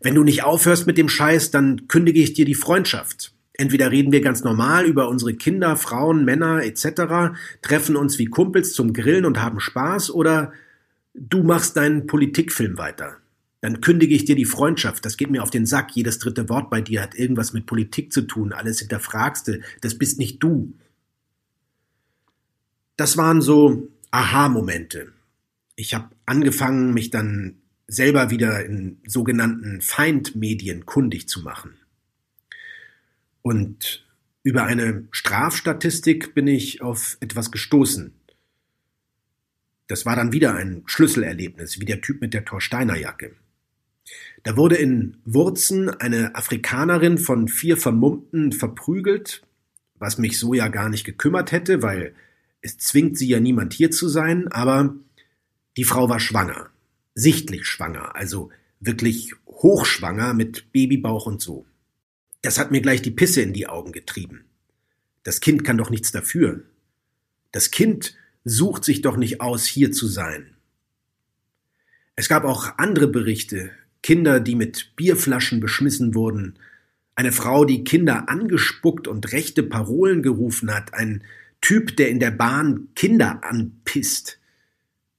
wenn 0.01 0.15
du 0.15 0.23
nicht 0.23 0.43
aufhörst 0.43 0.85
mit 0.85 0.97
dem 0.97 1.09
Scheiß, 1.09 1.51
dann 1.51 1.88
kündige 1.88 2.21
ich 2.21 2.33
dir 2.33 2.45
die 2.45 2.55
Freundschaft. 2.55 3.33
Entweder 3.53 3.91
reden 3.91 4.12
wir 4.12 4.21
ganz 4.21 4.43
normal 4.43 4.85
über 4.85 5.07
unsere 5.07 5.33
Kinder, 5.33 5.77
Frauen, 5.77 6.25
Männer 6.25 6.63
etc., 6.63 7.35
treffen 7.62 7.95
uns 7.95 8.19
wie 8.19 8.25
Kumpels 8.25 8.73
zum 8.73 8.93
Grillen 8.93 9.25
und 9.25 9.41
haben 9.41 9.59
Spaß, 9.59 10.12
oder 10.12 10.51
du 11.13 11.43
machst 11.43 11.77
deinen 11.77 12.07
Politikfilm 12.07 12.77
weiter. 12.77 13.17
Dann 13.62 13.79
kündige 13.79 14.13
ich 14.13 14.25
dir 14.25 14.35
die 14.35 14.43
Freundschaft. 14.43 15.05
Das 15.05 15.15
geht 15.15 15.31
mir 15.31 15.41
auf 15.41 15.50
den 15.50 15.65
Sack. 15.65 15.91
Jedes 15.95 16.19
dritte 16.19 16.50
Wort 16.50 16.69
bei 16.69 16.81
dir 16.81 17.01
hat 17.01 17.15
irgendwas 17.15 17.53
mit 17.53 17.65
Politik 17.65 18.12
zu 18.12 18.23
tun. 18.23 18.51
Alles 18.51 18.79
hinterfragst 18.79 19.47
du. 19.47 19.62
Das 19.79 19.97
bist 19.97 20.19
nicht 20.19 20.43
du. 20.43 20.73
Das 22.97 23.15
waren 23.15 23.39
so 23.39 23.88
Aha-Momente. 24.13 25.12
Ich 25.75 25.96
habe 25.96 26.10
angefangen, 26.27 26.93
mich 26.93 27.10
dann 27.10 27.63
selber 27.88 28.29
wieder 28.29 28.63
in 28.63 29.00
sogenannten 29.08 29.82
Feindmedien 29.82 30.86
kundig 30.86 31.27
zu 31.27 31.41
machen. 31.41 31.79
Und 33.41 34.05
über 34.43 34.65
eine 34.65 35.08
Strafstatistik 35.10 36.36
bin 36.36 36.46
ich 36.46 36.84
auf 36.84 37.17
etwas 37.22 37.51
gestoßen. 37.51 38.13
Das 39.88 40.05
war 40.05 40.15
dann 40.15 40.32
wieder 40.32 40.53
ein 40.53 40.84
Schlüsselerlebnis, 40.86 41.79
wie 41.79 41.86
der 41.86 42.01
Typ 42.01 42.22
mit 42.22 42.36
der 42.36 42.46
Torsteiner 42.46 42.96
Jacke. 42.96 43.36
Da 44.43 44.55
wurde 44.55 44.75
in 44.75 45.17
Wurzen 45.25 45.89
eine 45.89 46.36
Afrikanerin 46.36 47.17
von 47.17 47.48
vier 47.48 47.77
Vermummten 47.77 48.51
verprügelt, 48.51 49.41
was 49.98 50.20
mich 50.20 50.38
so 50.38 50.53
ja 50.53 50.67
gar 50.67 50.89
nicht 50.89 51.03
gekümmert 51.03 51.51
hätte, 51.51 51.82
weil 51.82 52.13
es 52.63 52.77
zwingt 52.77 53.17
sie 53.17 53.27
ja 53.27 53.39
niemand 53.39 53.74
hier 53.74 53.91
zu 53.91 54.08
sein, 54.08 54.48
aber 54.48 54.96
die 55.77 55.84
Frau 55.84 56.10
war 56.10 56.20
schwanger. 56.20 56.70
Sichtlich 57.13 57.65
schwanger, 57.65 58.15
also 58.15 58.50
wirklich 58.79 59.34
hochschwanger 59.46 60.34
mit 60.34 60.72
Babybauch 60.72 61.25
und 61.27 61.41
so. 61.41 61.65
Das 62.41 62.58
hat 62.58 62.72
mir 62.72 62.82
gleich 62.82 63.01
die 63.01 63.12
Pisse 63.12 63.41
in 63.41 63.53
die 63.53 63.67
Augen 63.67 63.91
getrieben. 63.91 64.46
Das 65.24 65.41
Kind 65.41 65.63
kann 65.63 65.77
doch 65.77 65.89
nichts 65.89 66.12
dafür. 66.12 66.63
Das 67.51 67.70
Kind 67.70 68.15
sucht 68.46 68.84
sich 68.84 69.01
doch 69.01 69.17
nicht 69.17 69.41
aus, 69.41 69.65
hier 69.65 69.91
zu 69.91 70.08
sein. 70.08 70.55
Es 72.15 72.29
gab 72.29 72.46
auch 72.46 72.77
andere 72.77 73.08
Berichte, 73.08 73.72
Kinder, 74.01 74.39
die 74.39 74.55
mit 74.55 74.96
Bierflaschen 74.96 75.60
beschmissen 75.60 76.15
wurden, 76.15 76.60
eine 77.15 77.32
Frau, 77.32 77.65
die 77.65 77.84
Kinder 77.84 78.27
angespuckt 78.29 79.08
und 79.08 79.32
rechte 79.34 79.63
Parolen 79.63 80.24
gerufen 80.24 80.74
hat, 80.74 80.93
ein 80.93 81.24
Typ, 81.63 81.96
der 81.96 82.10
in 82.10 82.20
der 82.20 82.32
Bahn 82.32 82.89
Kinder 82.93 83.41
anpisst. 83.41 84.38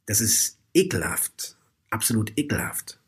Das 0.05 0.21
ist 0.21 0.59
ekelhaft, 0.75 1.57
absolut 1.89 2.35
ekelhaft. 2.37 3.01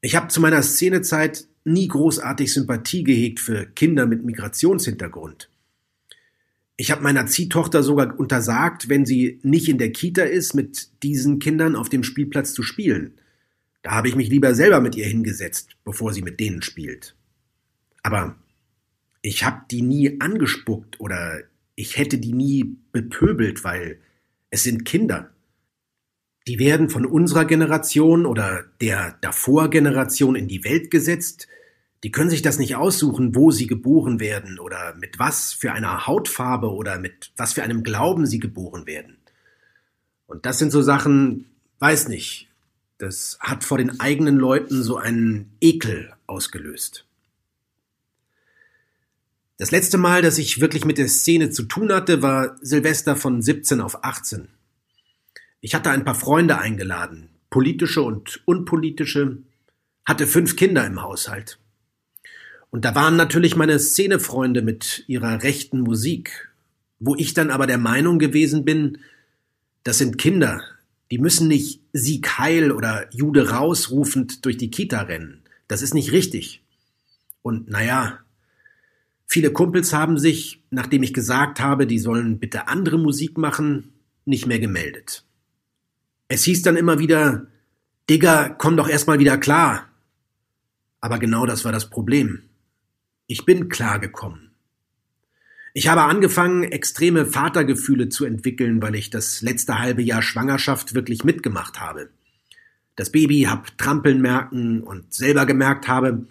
Ich 0.00 0.16
habe 0.16 0.28
zu 0.28 0.40
meiner 0.40 0.62
Szenezeit 0.62 1.46
nie 1.64 1.88
großartig 1.88 2.50
Sympathie 2.50 3.04
gehegt 3.04 3.38
für 3.38 3.66
Kinder 3.66 4.06
mit 4.06 4.24
Migrationshintergrund. 4.24 5.50
Ich 6.78 6.90
habe 6.90 7.02
meiner 7.02 7.26
Ziehtochter 7.26 7.82
sogar 7.82 8.18
untersagt, 8.18 8.88
wenn 8.88 9.04
sie 9.04 9.40
nicht 9.42 9.68
in 9.68 9.76
der 9.76 9.92
Kita 9.92 10.22
ist, 10.22 10.54
mit 10.54 10.88
diesen 11.02 11.38
Kindern 11.38 11.76
auf 11.76 11.90
dem 11.90 12.02
Spielplatz 12.02 12.54
zu 12.54 12.62
spielen. 12.62 13.18
Da 13.82 13.90
habe 13.90 14.08
ich 14.08 14.16
mich 14.16 14.30
lieber 14.30 14.54
selber 14.54 14.80
mit 14.80 14.94
ihr 14.94 15.06
hingesetzt, 15.06 15.76
bevor 15.84 16.14
sie 16.14 16.22
mit 16.22 16.40
denen 16.40 16.62
spielt. 16.62 17.14
Aber 18.02 18.36
ich 19.24 19.42
habe 19.42 19.62
die 19.70 19.80
nie 19.80 20.20
angespuckt 20.20 21.00
oder 21.00 21.40
ich 21.76 21.96
hätte 21.96 22.18
die 22.18 22.34
nie 22.34 22.76
bepöbelt, 22.92 23.64
weil 23.64 23.98
es 24.50 24.64
sind 24.64 24.84
Kinder. 24.84 25.30
Die 26.46 26.58
werden 26.58 26.90
von 26.90 27.06
unserer 27.06 27.46
Generation 27.46 28.26
oder 28.26 28.64
der 28.82 29.16
davor 29.22 29.70
Generation 29.70 30.36
in 30.36 30.46
die 30.46 30.62
Welt 30.62 30.90
gesetzt, 30.90 31.48
die 32.02 32.12
können 32.12 32.28
sich 32.28 32.42
das 32.42 32.58
nicht 32.58 32.76
aussuchen, 32.76 33.34
wo 33.34 33.50
sie 33.50 33.66
geboren 33.66 34.20
werden 34.20 34.58
oder 34.58 34.94
mit 34.94 35.18
was 35.18 35.54
für 35.54 35.72
einer 35.72 36.06
Hautfarbe 36.06 36.70
oder 36.70 36.98
mit 36.98 37.32
was 37.38 37.54
für 37.54 37.62
einem 37.62 37.82
Glauben 37.82 38.26
sie 38.26 38.40
geboren 38.40 38.86
werden. 38.86 39.16
Und 40.26 40.44
das 40.44 40.58
sind 40.58 40.70
so 40.70 40.82
Sachen, 40.82 41.46
weiß 41.78 42.08
nicht, 42.08 42.50
das 42.98 43.38
hat 43.40 43.64
vor 43.64 43.78
den 43.78 44.00
eigenen 44.00 44.36
Leuten 44.36 44.82
so 44.82 44.98
einen 44.98 45.56
Ekel 45.62 46.12
ausgelöst. 46.26 47.06
Das 49.56 49.70
letzte 49.70 49.98
Mal, 49.98 50.20
dass 50.20 50.38
ich 50.38 50.60
wirklich 50.60 50.84
mit 50.84 50.98
der 50.98 51.08
Szene 51.08 51.50
zu 51.50 51.62
tun 51.62 51.92
hatte, 51.92 52.22
war 52.22 52.56
Silvester 52.60 53.14
von 53.14 53.40
17 53.40 53.80
auf 53.80 54.02
18. 54.04 54.48
Ich 55.60 55.74
hatte 55.74 55.90
ein 55.90 56.04
paar 56.04 56.16
Freunde 56.16 56.58
eingeladen, 56.58 57.30
politische 57.50 58.02
und 58.02 58.42
unpolitische, 58.46 59.38
hatte 60.04 60.26
fünf 60.26 60.56
Kinder 60.56 60.84
im 60.84 61.00
Haushalt. 61.00 61.58
Und 62.70 62.84
da 62.84 62.96
waren 62.96 63.14
natürlich 63.14 63.54
meine 63.54 63.78
Szenefreunde 63.78 64.60
mit 64.60 65.04
ihrer 65.06 65.44
rechten 65.44 65.80
Musik, 65.80 66.52
wo 66.98 67.14
ich 67.14 67.32
dann 67.32 67.50
aber 67.50 67.68
der 67.68 67.78
Meinung 67.78 68.18
gewesen 68.18 68.64
bin, 68.64 68.98
das 69.84 69.98
sind 69.98 70.18
Kinder, 70.18 70.62
die 71.12 71.18
müssen 71.18 71.46
nicht 71.46 71.80
Sieg 71.92 72.38
heil 72.38 72.72
oder 72.72 73.06
Jude 73.14 73.50
rausrufend 73.50 74.44
durch 74.44 74.56
die 74.56 74.72
Kita 74.72 75.02
rennen. 75.02 75.42
Das 75.68 75.80
ist 75.80 75.94
nicht 75.94 76.10
richtig. 76.10 76.64
Und 77.42 77.68
naja, 77.68 78.23
viele 79.34 79.50
Kumpels 79.50 79.92
haben 79.92 80.16
sich, 80.16 80.62
nachdem 80.70 81.02
ich 81.02 81.12
gesagt 81.12 81.58
habe, 81.58 81.88
die 81.88 81.98
sollen 81.98 82.38
bitte 82.38 82.68
andere 82.68 83.00
Musik 83.00 83.36
machen, 83.36 83.92
nicht 84.24 84.46
mehr 84.46 84.60
gemeldet. 84.60 85.24
Es 86.28 86.44
hieß 86.44 86.62
dann 86.62 86.76
immer 86.76 87.00
wieder, 87.00 87.48
Digga, 88.08 88.48
komm 88.48 88.76
doch 88.76 88.88
erstmal 88.88 89.18
wieder 89.18 89.36
klar. 89.36 89.88
Aber 91.00 91.18
genau 91.18 91.46
das 91.46 91.64
war 91.64 91.72
das 91.72 91.90
Problem. 91.90 92.44
Ich 93.26 93.44
bin 93.44 93.68
klargekommen. 93.68 94.52
Ich 95.72 95.88
habe 95.88 96.02
angefangen, 96.02 96.62
extreme 96.62 97.26
Vatergefühle 97.26 98.10
zu 98.10 98.24
entwickeln, 98.24 98.80
weil 98.82 98.94
ich 98.94 99.10
das 99.10 99.42
letzte 99.42 99.80
halbe 99.80 100.02
Jahr 100.02 100.22
Schwangerschaft 100.22 100.94
wirklich 100.94 101.24
mitgemacht 101.24 101.80
habe. 101.80 102.08
Das 102.94 103.10
Baby 103.10 103.48
hab 103.50 103.76
trampeln 103.78 104.22
merken 104.22 104.80
und 104.84 105.12
selber 105.12 105.44
gemerkt 105.44 105.88
habe, 105.88 106.28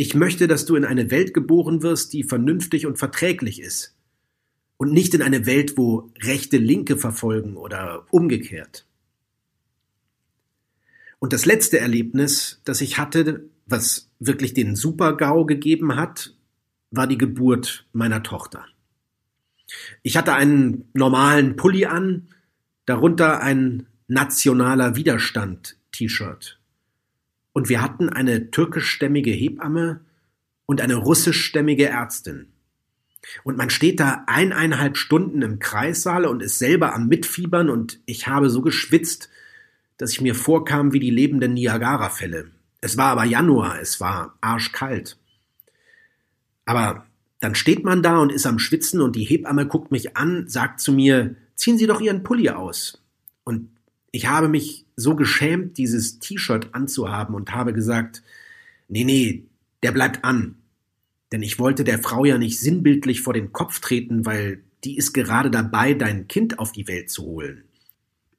ich 0.00 0.14
möchte, 0.14 0.48
dass 0.48 0.64
du 0.64 0.76
in 0.76 0.86
eine 0.86 1.10
Welt 1.10 1.34
geboren 1.34 1.82
wirst, 1.82 2.14
die 2.14 2.24
vernünftig 2.24 2.86
und 2.86 2.98
verträglich 2.98 3.60
ist. 3.60 3.94
Und 4.78 4.94
nicht 4.94 5.12
in 5.12 5.20
eine 5.20 5.44
Welt, 5.44 5.76
wo 5.76 6.10
Rechte 6.22 6.56
Linke 6.56 6.96
verfolgen 6.96 7.58
oder 7.58 8.06
umgekehrt. 8.10 8.86
Und 11.18 11.34
das 11.34 11.44
letzte 11.44 11.80
Erlebnis, 11.80 12.62
das 12.64 12.80
ich 12.80 12.96
hatte, 12.96 13.44
was 13.66 14.08
wirklich 14.18 14.54
den 14.54 14.74
Super-GAU 14.74 15.44
gegeben 15.44 15.96
hat, 15.96 16.34
war 16.90 17.06
die 17.06 17.18
Geburt 17.18 17.86
meiner 17.92 18.22
Tochter. 18.22 18.64
Ich 20.02 20.16
hatte 20.16 20.32
einen 20.32 20.88
normalen 20.94 21.56
Pulli 21.56 21.84
an, 21.84 22.28
darunter 22.86 23.42
ein 23.42 23.86
nationaler 24.08 24.96
Widerstand 24.96 25.76
T-Shirt. 25.92 26.59
Und 27.52 27.68
wir 27.68 27.82
hatten 27.82 28.08
eine 28.08 28.50
türkischstämmige 28.50 29.30
Hebamme 29.30 30.00
und 30.66 30.80
eine 30.80 30.96
russischstämmige 30.96 31.88
Ärztin. 31.88 32.46
Und 33.44 33.56
man 33.56 33.70
steht 33.70 34.00
da 34.00 34.24
eineinhalb 34.26 34.96
Stunden 34.96 35.42
im 35.42 35.58
Kreissaal 35.58 36.24
und 36.24 36.42
ist 36.42 36.58
selber 36.58 36.94
am 36.94 37.08
Mitfiebern 37.08 37.68
und 37.68 38.00
ich 38.06 38.28
habe 38.28 38.50
so 38.50 38.62
geschwitzt, 38.62 39.28
dass 39.98 40.12
ich 40.12 40.20
mir 40.20 40.34
vorkam 40.34 40.92
wie 40.92 41.00
die 41.00 41.10
lebenden 41.10 41.54
Niagara-Fälle. 41.54 42.50
Es 42.80 42.96
war 42.96 43.08
aber 43.08 43.24
Januar, 43.24 43.78
es 43.80 44.00
war 44.00 44.38
arschkalt. 44.40 45.18
Aber 46.64 47.04
dann 47.40 47.54
steht 47.54 47.84
man 47.84 48.02
da 48.02 48.18
und 48.18 48.32
ist 48.32 48.46
am 48.46 48.58
Schwitzen 48.58 49.00
und 49.00 49.16
die 49.16 49.24
Hebamme 49.24 49.66
guckt 49.66 49.90
mich 49.90 50.16
an, 50.16 50.48
sagt 50.48 50.80
zu 50.80 50.92
mir, 50.92 51.36
ziehen 51.56 51.76
Sie 51.76 51.86
doch 51.86 52.00
Ihren 52.00 52.22
Pulli 52.22 52.48
aus. 52.50 53.02
Und 53.44 53.70
ich 54.12 54.26
habe 54.26 54.48
mich 54.48 54.86
so 55.00 55.16
geschämt, 55.16 55.78
dieses 55.78 56.18
T-Shirt 56.18 56.68
anzuhaben 56.72 57.34
und 57.34 57.52
habe 57.52 57.72
gesagt, 57.72 58.22
nee, 58.88 59.04
nee, 59.04 59.44
der 59.82 59.92
bleibt 59.92 60.24
an. 60.24 60.56
Denn 61.32 61.42
ich 61.42 61.58
wollte 61.58 61.84
der 61.84 62.00
Frau 62.00 62.24
ja 62.24 62.38
nicht 62.38 62.58
sinnbildlich 62.60 63.22
vor 63.22 63.32
den 63.32 63.52
Kopf 63.52 63.80
treten, 63.80 64.26
weil 64.26 64.62
die 64.84 64.96
ist 64.96 65.12
gerade 65.12 65.50
dabei, 65.50 65.94
dein 65.94 66.28
Kind 66.28 66.58
auf 66.58 66.72
die 66.72 66.88
Welt 66.88 67.10
zu 67.10 67.24
holen. 67.24 67.64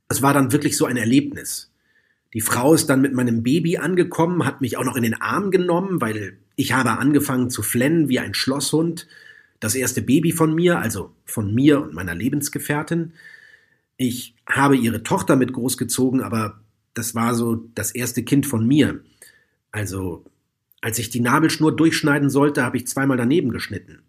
Das 0.08 0.22
war 0.22 0.34
dann 0.34 0.52
wirklich 0.52 0.76
so 0.76 0.86
ein 0.86 0.98
Erlebnis. 0.98 1.72
Die 2.34 2.42
Frau 2.42 2.74
ist 2.74 2.90
dann 2.90 3.02
mit 3.02 3.14
meinem 3.14 3.44
Baby 3.44 3.78
angekommen, 3.78 4.46
hat 4.46 4.62
mich 4.62 4.78
auch 4.78 4.86
noch 4.86 4.96
in 4.96 5.04
den 5.04 5.20
Arm 5.22 5.52
genommen, 5.52 6.02
weil 6.02 6.38
ich 6.56 6.74
habe 6.74 6.98
angefangen 6.98 7.50
zu 7.50 7.62
flennen 7.62 8.10
wie 8.10 8.20
ein 8.20 8.34
Schlosshund. 8.34 9.08
Das 9.60 9.76
erste 9.76 10.02
Baby 10.02 10.32
von 10.32 10.56
mir, 10.56 10.80
also 10.80 11.12
von 11.26 11.54
mir 11.54 11.82
und 11.82 11.94
meiner 11.94 12.16
Lebensgefährtin. 12.16 13.14
Ich 14.04 14.34
habe 14.48 14.76
ihre 14.76 15.04
Tochter 15.04 15.36
mit 15.36 15.54
großgezogen, 15.54 16.24
aber 16.24 16.60
das 16.96 17.14
war 17.14 17.36
so 17.36 17.68
das 17.76 17.92
erste 17.92 18.24
Kind 18.24 18.48
von 18.48 18.68
mir. 18.68 19.04
Also, 19.72 20.26
als 20.82 20.98
ich 20.98 21.12
die 21.12 21.20
Nabelschnur 21.20 21.76
durchschneiden 21.76 22.32
sollte, 22.32 22.64
habe 22.64 22.78
ich 22.78 22.88
zweimal 22.88 23.18
daneben 23.18 23.52
geschnitten. 23.52 24.02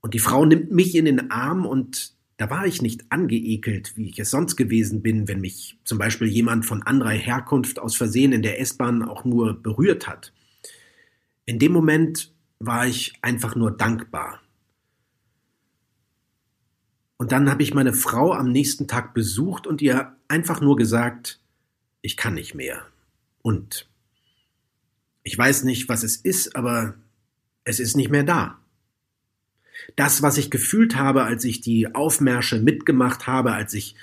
Und 0.00 0.14
die 0.14 0.18
Frau 0.18 0.44
nimmt 0.44 0.72
mich 0.72 0.96
in 0.96 1.04
den 1.04 1.30
Arm 1.30 1.64
und 1.64 2.12
da 2.38 2.50
war 2.50 2.66
ich 2.66 2.82
nicht 2.82 3.04
angeekelt, 3.10 3.96
wie 3.96 4.08
ich 4.08 4.18
es 4.18 4.32
sonst 4.32 4.56
gewesen 4.56 5.00
bin, 5.00 5.28
wenn 5.28 5.40
mich 5.40 5.78
zum 5.84 5.98
Beispiel 5.98 6.26
jemand 6.26 6.66
von 6.66 6.82
anderer 6.82 7.10
Herkunft 7.10 7.78
aus 7.78 7.94
Versehen 7.94 8.32
in 8.32 8.42
der 8.42 8.60
S-Bahn 8.60 9.04
auch 9.04 9.24
nur 9.24 9.54
berührt 9.54 10.08
hat. 10.08 10.32
In 11.46 11.60
dem 11.60 11.70
Moment 11.70 12.32
war 12.58 12.88
ich 12.88 13.12
einfach 13.22 13.54
nur 13.54 13.70
dankbar. 13.70 14.40
Und 17.24 17.32
dann 17.32 17.50
habe 17.50 17.62
ich 17.62 17.72
meine 17.72 17.94
Frau 17.94 18.34
am 18.34 18.52
nächsten 18.52 18.86
Tag 18.86 19.14
besucht 19.14 19.66
und 19.66 19.80
ihr 19.80 20.12
einfach 20.28 20.60
nur 20.60 20.76
gesagt, 20.76 21.40
ich 22.02 22.18
kann 22.18 22.34
nicht 22.34 22.54
mehr. 22.54 22.82
Und 23.40 23.88
ich 25.22 25.38
weiß 25.38 25.64
nicht, 25.64 25.88
was 25.88 26.02
es 26.02 26.16
ist, 26.16 26.54
aber 26.54 26.96
es 27.64 27.80
ist 27.80 27.96
nicht 27.96 28.10
mehr 28.10 28.24
da. 28.24 28.58
Das, 29.96 30.20
was 30.20 30.36
ich 30.36 30.50
gefühlt 30.50 30.96
habe, 30.96 31.22
als 31.22 31.46
ich 31.46 31.62
die 31.62 31.94
Aufmärsche 31.94 32.60
mitgemacht 32.60 33.26
habe, 33.26 33.52
als 33.52 33.72
ich 33.72 33.94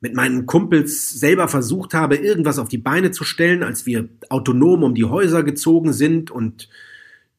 mit 0.00 0.14
meinen 0.14 0.44
Kumpels 0.44 1.18
selber 1.18 1.48
versucht 1.48 1.94
habe, 1.94 2.16
irgendwas 2.16 2.58
auf 2.58 2.68
die 2.68 2.76
Beine 2.76 3.10
zu 3.10 3.24
stellen, 3.24 3.62
als 3.62 3.86
wir 3.86 4.06
autonom 4.28 4.82
um 4.82 4.94
die 4.94 5.06
Häuser 5.06 5.42
gezogen 5.44 5.94
sind 5.94 6.30
und 6.30 6.68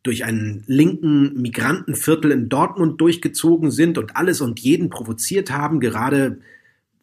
durch 0.07 0.23
einen 0.23 0.63
linken 0.65 1.39
Migrantenviertel 1.39 2.31
in 2.31 2.49
Dortmund 2.49 2.99
durchgezogen 2.99 3.69
sind 3.69 3.97
und 3.97 4.15
alles 4.15 4.41
und 4.41 4.59
jeden 4.59 4.89
provoziert 4.89 5.51
haben, 5.51 5.79
gerade 5.79 6.39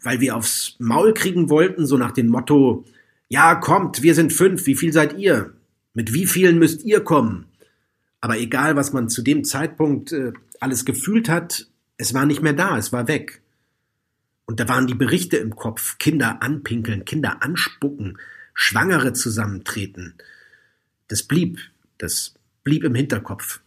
weil 0.02 0.20
wir 0.20 0.36
aufs 0.36 0.76
Maul 0.78 1.14
kriegen 1.14 1.48
wollten, 1.50 1.86
so 1.86 1.96
nach 1.96 2.12
dem 2.12 2.28
Motto, 2.28 2.84
ja, 3.28 3.54
kommt, 3.54 4.02
wir 4.02 4.14
sind 4.14 4.32
fünf, 4.32 4.66
wie 4.66 4.74
viel 4.74 4.92
seid 4.92 5.18
ihr? 5.18 5.52
Mit 5.94 6.12
wie 6.12 6.26
vielen 6.26 6.58
müsst 6.58 6.84
ihr 6.84 7.00
kommen? 7.00 7.46
Aber 8.20 8.38
egal, 8.38 8.76
was 8.76 8.92
man 8.92 9.08
zu 9.08 9.22
dem 9.22 9.44
Zeitpunkt 9.44 10.12
äh, 10.12 10.32
alles 10.60 10.84
gefühlt 10.84 11.28
hat, 11.28 11.68
es 11.96 12.14
war 12.14 12.26
nicht 12.26 12.42
mehr 12.42 12.52
da, 12.52 12.76
es 12.78 12.92
war 12.92 13.06
weg. 13.06 13.42
Und 14.46 14.60
da 14.60 14.68
waren 14.68 14.86
die 14.86 14.94
Berichte 14.94 15.36
im 15.36 15.56
Kopf, 15.56 15.98
Kinder 15.98 16.42
anpinkeln, 16.42 17.04
Kinder 17.04 17.42
anspucken, 17.42 18.18
Schwangere 18.54 19.12
zusammentreten. 19.12 20.14
Das 21.08 21.22
blieb, 21.22 21.58
das 21.98 22.34
blieb 22.64 22.82
im 22.84 22.94
Hinterkopf. 22.94 23.60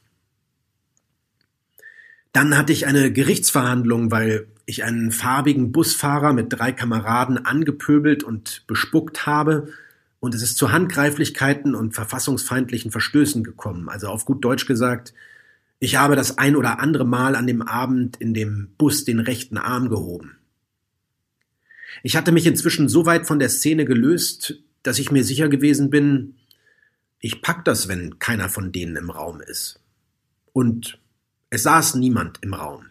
Dann 2.34 2.58
hatte 2.58 2.74
ich 2.74 2.86
eine 2.86 3.12
Gerichtsverhandlung, 3.12 4.12
weil 4.12 4.48
ich 4.66 4.84
einen 4.84 5.12
farbigen 5.12 5.72
Busfahrer 5.72 6.34
mit 6.34 6.48
drei 6.50 6.72
Kameraden 6.72 7.46
angepöbelt 7.46 8.24
und 8.24 8.64
bespuckt 8.68 9.26
habe 9.26 9.70
und 10.20 10.36
es 10.36 10.42
ist 10.42 10.58
zu 10.58 10.72
Handgreiflichkeiten 10.72 11.74
und 11.76 11.94
verfassungsfeindlichen 11.94 12.92
Verstößen 12.92 13.44
gekommen. 13.44 13.88
Also 13.88 14.08
auf 14.08 14.26
gut 14.26 14.44
Deutsch 14.44 14.66
gesagt, 14.66 15.14
Ich 15.80 15.96
habe 15.96 16.16
das 16.16 16.40
ein 16.40 16.56
oder 16.56 16.80
andere 16.80 17.06
Mal 17.06 17.36
an 17.36 17.46
dem 17.46 17.62
Abend 17.62 18.18
in 18.18 18.34
dem 18.34 18.70
Bus 18.80 19.06
den 19.06 19.20
rechten 19.20 19.60
Arm 19.60 19.90
gehoben. 19.90 20.38
Ich 22.02 22.16
hatte 22.16 22.32
mich 22.32 22.48
inzwischen 22.48 22.90
so 22.90 23.06
weit 23.06 23.28
von 23.28 23.38
der 23.38 23.50
Szene 23.50 23.86
gelöst, 23.86 24.60
dass 24.82 24.98
ich 24.98 25.12
mir 25.12 25.24
sicher 25.24 25.50
gewesen 25.50 25.92
bin, 25.92 26.37
ich 27.20 27.42
pack 27.42 27.66
das, 27.66 27.88
wenn 27.88 28.20
keiner 28.20 28.50
von 28.50 28.72
denen 28.72 28.96
im 28.96 29.10
Raum 29.10 29.42
ist. 29.42 29.80
Und 30.54 31.00
es 31.50 31.64
saß 31.64 31.96
niemand 31.96 32.40
im 32.42 32.54
Raum. 32.54 32.88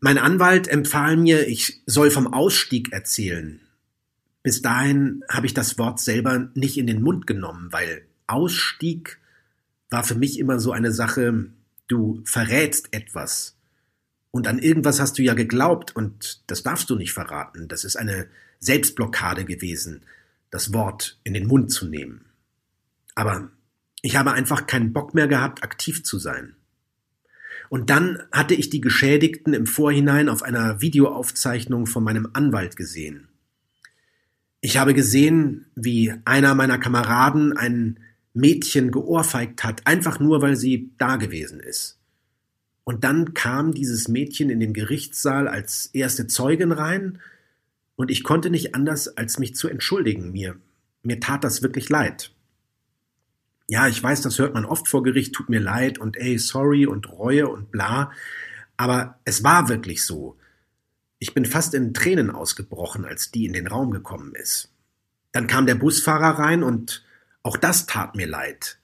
Mein 0.00 0.18
Anwalt 0.18 0.66
empfahl 0.66 1.16
mir, 1.16 1.46
ich 1.46 1.80
soll 1.86 2.10
vom 2.10 2.32
Ausstieg 2.32 2.92
erzählen. 2.92 3.60
Bis 4.42 4.60
dahin 4.60 5.22
habe 5.28 5.46
ich 5.46 5.54
das 5.54 5.78
Wort 5.78 6.00
selber 6.00 6.50
nicht 6.54 6.76
in 6.76 6.88
den 6.88 7.02
Mund 7.02 7.26
genommen, 7.28 7.68
weil 7.70 8.04
Ausstieg 8.26 9.20
war 9.90 10.02
für 10.02 10.16
mich 10.16 10.38
immer 10.38 10.58
so 10.58 10.72
eine 10.72 10.92
Sache, 10.92 11.50
du 11.86 12.22
verrätst 12.24 12.92
etwas. 12.92 13.56
Und 14.32 14.48
an 14.48 14.58
irgendwas 14.58 14.98
hast 14.98 15.18
du 15.18 15.22
ja 15.22 15.34
geglaubt 15.34 15.94
und 15.94 16.42
das 16.48 16.62
darfst 16.62 16.90
du 16.90 16.96
nicht 16.96 17.12
verraten. 17.12 17.68
Das 17.68 17.84
ist 17.84 17.96
eine 17.96 18.26
Selbstblockade 18.58 19.44
gewesen, 19.44 20.02
das 20.50 20.72
Wort 20.72 21.20
in 21.22 21.34
den 21.34 21.46
Mund 21.46 21.70
zu 21.70 21.86
nehmen. 21.86 22.24
Aber 23.14 23.50
ich 24.02 24.16
habe 24.16 24.32
einfach 24.32 24.66
keinen 24.66 24.92
Bock 24.92 25.14
mehr 25.14 25.28
gehabt, 25.28 25.62
aktiv 25.62 26.04
zu 26.04 26.18
sein. 26.18 26.56
Und 27.68 27.88
dann 27.90 28.22
hatte 28.32 28.54
ich 28.54 28.70
die 28.70 28.80
Geschädigten 28.80 29.54
im 29.54 29.66
Vorhinein 29.66 30.28
auf 30.28 30.42
einer 30.42 30.80
Videoaufzeichnung 30.80 31.86
von 31.86 32.04
meinem 32.04 32.28
Anwalt 32.32 32.76
gesehen. 32.76 33.28
Ich 34.60 34.76
habe 34.76 34.94
gesehen, 34.94 35.66
wie 35.74 36.12
einer 36.24 36.54
meiner 36.54 36.78
Kameraden 36.78 37.56
ein 37.56 37.98
Mädchen 38.34 38.90
geohrfeigt 38.90 39.64
hat, 39.64 39.86
einfach 39.86 40.20
nur 40.20 40.42
weil 40.42 40.56
sie 40.56 40.92
da 40.98 41.16
gewesen 41.16 41.60
ist. 41.60 41.98
Und 42.84 43.04
dann 43.04 43.34
kam 43.34 43.72
dieses 43.72 44.08
Mädchen 44.08 44.50
in 44.50 44.60
den 44.60 44.72
Gerichtssaal 44.72 45.48
als 45.48 45.86
erste 45.86 46.26
Zeugin 46.26 46.72
rein, 46.72 47.18
und 47.96 48.10
ich 48.10 48.24
konnte 48.24 48.50
nicht 48.50 48.74
anders, 48.74 49.16
als 49.16 49.38
mich 49.38 49.54
zu 49.54 49.68
entschuldigen. 49.68 50.32
Mir, 50.32 50.56
mir 51.02 51.20
tat 51.20 51.44
das 51.44 51.62
wirklich 51.62 51.88
leid. 51.88 52.32
Ja, 53.72 53.88
ich 53.88 54.02
weiß, 54.02 54.20
das 54.20 54.38
hört 54.38 54.52
man 54.52 54.66
oft 54.66 54.86
vor 54.86 55.02
Gericht, 55.02 55.34
tut 55.34 55.48
mir 55.48 55.58
leid 55.58 55.96
und 55.96 56.18
ey, 56.18 56.38
sorry 56.38 56.84
und 56.84 57.10
Reue 57.10 57.48
und 57.48 57.70
bla. 57.70 58.12
Aber 58.76 59.18
es 59.24 59.44
war 59.44 59.70
wirklich 59.70 60.04
so. 60.04 60.36
Ich 61.18 61.32
bin 61.32 61.46
fast 61.46 61.72
in 61.72 61.94
Tränen 61.94 62.30
ausgebrochen, 62.30 63.06
als 63.06 63.30
die 63.30 63.46
in 63.46 63.54
den 63.54 63.66
Raum 63.66 63.90
gekommen 63.90 64.34
ist. 64.34 64.70
Dann 65.32 65.46
kam 65.46 65.64
der 65.64 65.76
Busfahrer 65.76 66.38
rein 66.38 66.62
und 66.62 67.02
auch 67.42 67.56
das 67.56 67.86
tat 67.86 68.14
mir 68.14 68.26
leid. 68.26 68.78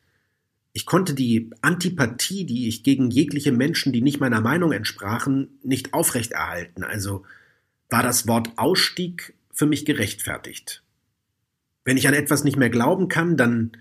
Ich 0.72 0.86
konnte 0.86 1.12
die 1.12 1.50
Antipathie, 1.60 2.46
die 2.46 2.66
ich 2.66 2.82
gegen 2.82 3.10
jegliche 3.10 3.52
Menschen, 3.52 3.92
die 3.92 4.00
nicht 4.00 4.20
meiner 4.20 4.40
Meinung 4.40 4.72
entsprachen, 4.72 5.58
nicht 5.62 5.92
aufrechterhalten, 5.92 6.82
also 6.82 7.26
war 7.90 8.02
das 8.02 8.26
Wort 8.26 8.52
Ausstieg 8.56 9.34
für 9.52 9.66
mich 9.66 9.84
gerechtfertigt. 9.84 10.82
Wenn 11.84 11.98
ich 11.98 12.08
an 12.08 12.14
etwas 12.14 12.42
nicht 12.42 12.56
mehr 12.56 12.70
glauben 12.70 13.08
kann, 13.08 13.36
dann 13.36 13.72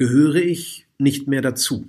gehöre 0.00 0.36
ich 0.36 0.86
nicht 0.96 1.28
mehr 1.28 1.42
dazu. 1.42 1.86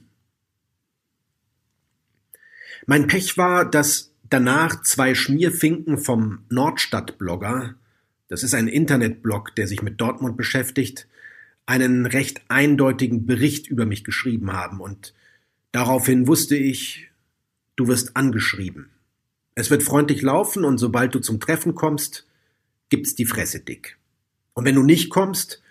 Mein 2.86 3.08
Pech 3.08 3.38
war, 3.38 3.63
dass 3.63 4.12
danach 4.30 4.82
zwei 4.82 5.15
Schmierfinken 5.15 5.97
vom 5.97 6.39
Nordstadt-Blogger, 6.50 7.76
das 8.28 8.43
ist 8.43 8.54
ein 8.54 8.67
Internetblog, 8.67 9.56
der 9.56 9.65
sich 9.65 9.82
mit 9.82 10.02
Dortmund 10.02 10.36
beschäftigt, 10.36 11.08
einen 11.65 12.06
recht 12.06 12.41
eindeutigen 12.50 13.26
Bericht 13.26 13.67
über 13.67 13.86
mich 13.86 14.04
geschrieben 14.04 14.52
haben 14.52 14.82
und 14.82 15.13
daraufhin 15.71 16.28
wusste 16.28 16.58
ich, 16.58 17.08
du 17.78 17.88
wirst 17.88 18.17
angeschrieben. 18.17 18.89
Es 19.56 19.69
wird 19.69 19.84
freundlich 19.84 20.21
laufen 20.21 20.65
und 20.65 20.80
sobald 20.80 21.15
du 21.15 21.19
zum 21.19 21.39
Treffen 21.39 21.76
kommst, 21.76 22.28
gibt's 22.89 23.15
die 23.15 23.26
Fresse 23.26 23.62
dick. 23.62 23.97
Und 24.54 24.65
wenn 24.65 24.76
du 24.76 24.84
nicht 24.84 25.10
kommst, 25.10 25.62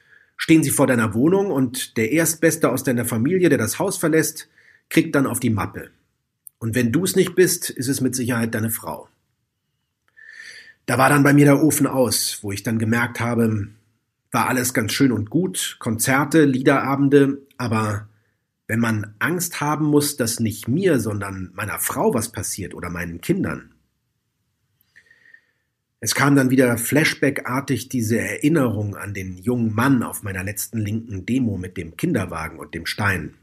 stehen 0.41 0.63
sie 0.63 0.71
vor 0.71 0.87
deiner 0.87 1.13
Wohnung 1.13 1.51
und 1.51 1.99
der 1.99 2.13
Erstbeste 2.13 2.71
aus 2.71 2.83
deiner 2.83 3.05
Familie, 3.05 3.51
der 3.51 3.59
das 3.59 3.79
Haus 3.79 3.99
verlässt, 3.99 4.49
kriegt 4.89 5.15
dann 5.15 5.27
auf 5.27 5.39
die 5.39 5.51
Mappe. 5.51 5.91
Und 6.59 6.75
wenn 6.75 6.93
du 6.93 7.05
es 7.05 7.15
nicht 7.15 7.35
bist, 7.35 7.69
ist 7.69 7.89
es 7.89 8.01
mit 8.01 8.17
Sicherheit 8.17 8.55
deine 8.55 8.71
Frau. 8.71 9.09
Da 10.87 10.97
war 10.97 11.11
dann 11.11 11.23
bei 11.23 11.35
mir 11.35 11.45
der 11.45 11.63
Ofen 11.63 11.87
aus, 11.87 12.39
wo 12.41 12.53
ich 12.53 12.63
dann 12.63 12.79
gemerkt 12.79 13.21
habe, 13.21 13.69
war 14.33 14.49
alles 14.49 14.73
ganz 14.73 14.95
schön 14.95 15.13
und 15.13 15.29
gut, 15.29 15.77
Konzerte, 15.79 16.47
Liederabende, 16.47 17.43
aber 17.59 18.09
wenn 18.67 18.81
man 18.81 19.15
Angst 19.19 19.61
haben 19.61 19.85
muss, 19.85 20.17
dass 20.17 20.41
nicht 20.41 20.69
mir, 20.69 21.01
sondern 21.01 21.51
meiner 21.53 21.79
Frau 21.79 22.15
was 22.15 22.33
passiert 22.33 22.73
oder 22.73 22.89
meinen 22.89 23.21
Kindern, 23.21 23.70
es 26.01 26.15
kam 26.15 26.35
dann 26.35 26.49
wieder 26.49 26.79
flashbackartig 26.79 27.91
diese 27.91 28.19
Erinnerung 28.19 28.97
an 28.97 29.13
den 29.13 29.37
jungen 29.37 29.75
Mann 29.75 30.03
auf 30.03 30.23
meiner 30.23 30.43
letzten 30.43 30.79
linken 30.79 31.27
Demo 31.27 31.59
mit 31.59 31.77
dem 31.77 31.97
Kinderwagen 31.97 32.59
und 32.59 32.75
dem 32.75 32.87
Stein. 32.87 33.35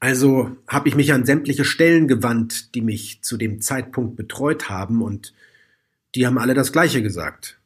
Also 0.00 0.56
habe 0.68 0.88
ich 0.88 0.94
mich 0.94 1.12
an 1.12 1.24
sämtliche 1.24 1.64
Stellen 1.64 2.06
gewandt, 2.06 2.74
die 2.74 2.82
mich 2.82 3.22
zu 3.22 3.38
dem 3.38 3.60
Zeitpunkt 3.62 4.16
betreut 4.16 4.68
haben, 4.68 5.02
und 5.02 5.34
die 6.14 6.26
haben 6.26 6.38
alle 6.38 6.54
das 6.54 6.72
Gleiche 6.72 7.02
gesagt. 7.02 7.58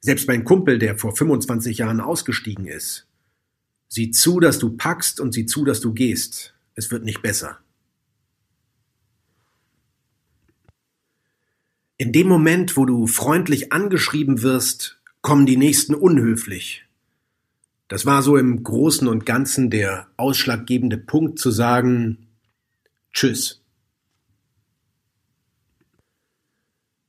Selbst 0.00 0.26
mein 0.26 0.44
Kumpel, 0.44 0.80
der 0.80 0.98
vor 0.98 1.16
25 1.16 1.78
Jahren 1.78 2.00
ausgestiegen 2.00 2.66
ist. 2.66 3.06
Sieh 3.88 4.10
zu, 4.10 4.40
dass 4.40 4.58
du 4.58 4.76
packst 4.76 5.20
und 5.20 5.32
sieh 5.32 5.46
zu, 5.46 5.64
dass 5.64 5.80
du 5.80 5.94
gehst. 5.94 6.54
Es 6.74 6.90
wird 6.90 7.04
nicht 7.04 7.22
besser. 7.22 7.61
In 12.02 12.10
dem 12.10 12.26
Moment, 12.26 12.76
wo 12.76 12.84
du 12.84 13.06
freundlich 13.06 13.72
angeschrieben 13.72 14.42
wirst, 14.42 14.98
kommen 15.20 15.46
die 15.46 15.56
nächsten 15.56 15.94
unhöflich. 15.94 16.84
Das 17.86 18.04
war 18.06 18.24
so 18.24 18.36
im 18.36 18.64
Großen 18.64 19.06
und 19.06 19.24
Ganzen 19.24 19.70
der 19.70 20.08
ausschlaggebende 20.16 20.98
Punkt 20.98 21.38
zu 21.38 21.52
sagen 21.52 22.26
Tschüss. 23.12 23.62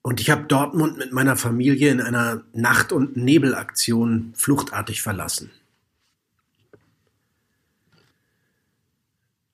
Und 0.04 0.22
ich 0.22 0.30
habe 0.30 0.44
Dortmund 0.44 1.00
mit 1.00 1.12
meiner 1.12 1.38
Familie 1.38 1.90
in 1.90 2.00
einer 2.00 2.44
Nacht- 2.54 2.92
und 2.92 3.18
Nebelaktion 3.18 4.34
fluchtartig 4.36 5.02
verlassen. 5.02 5.50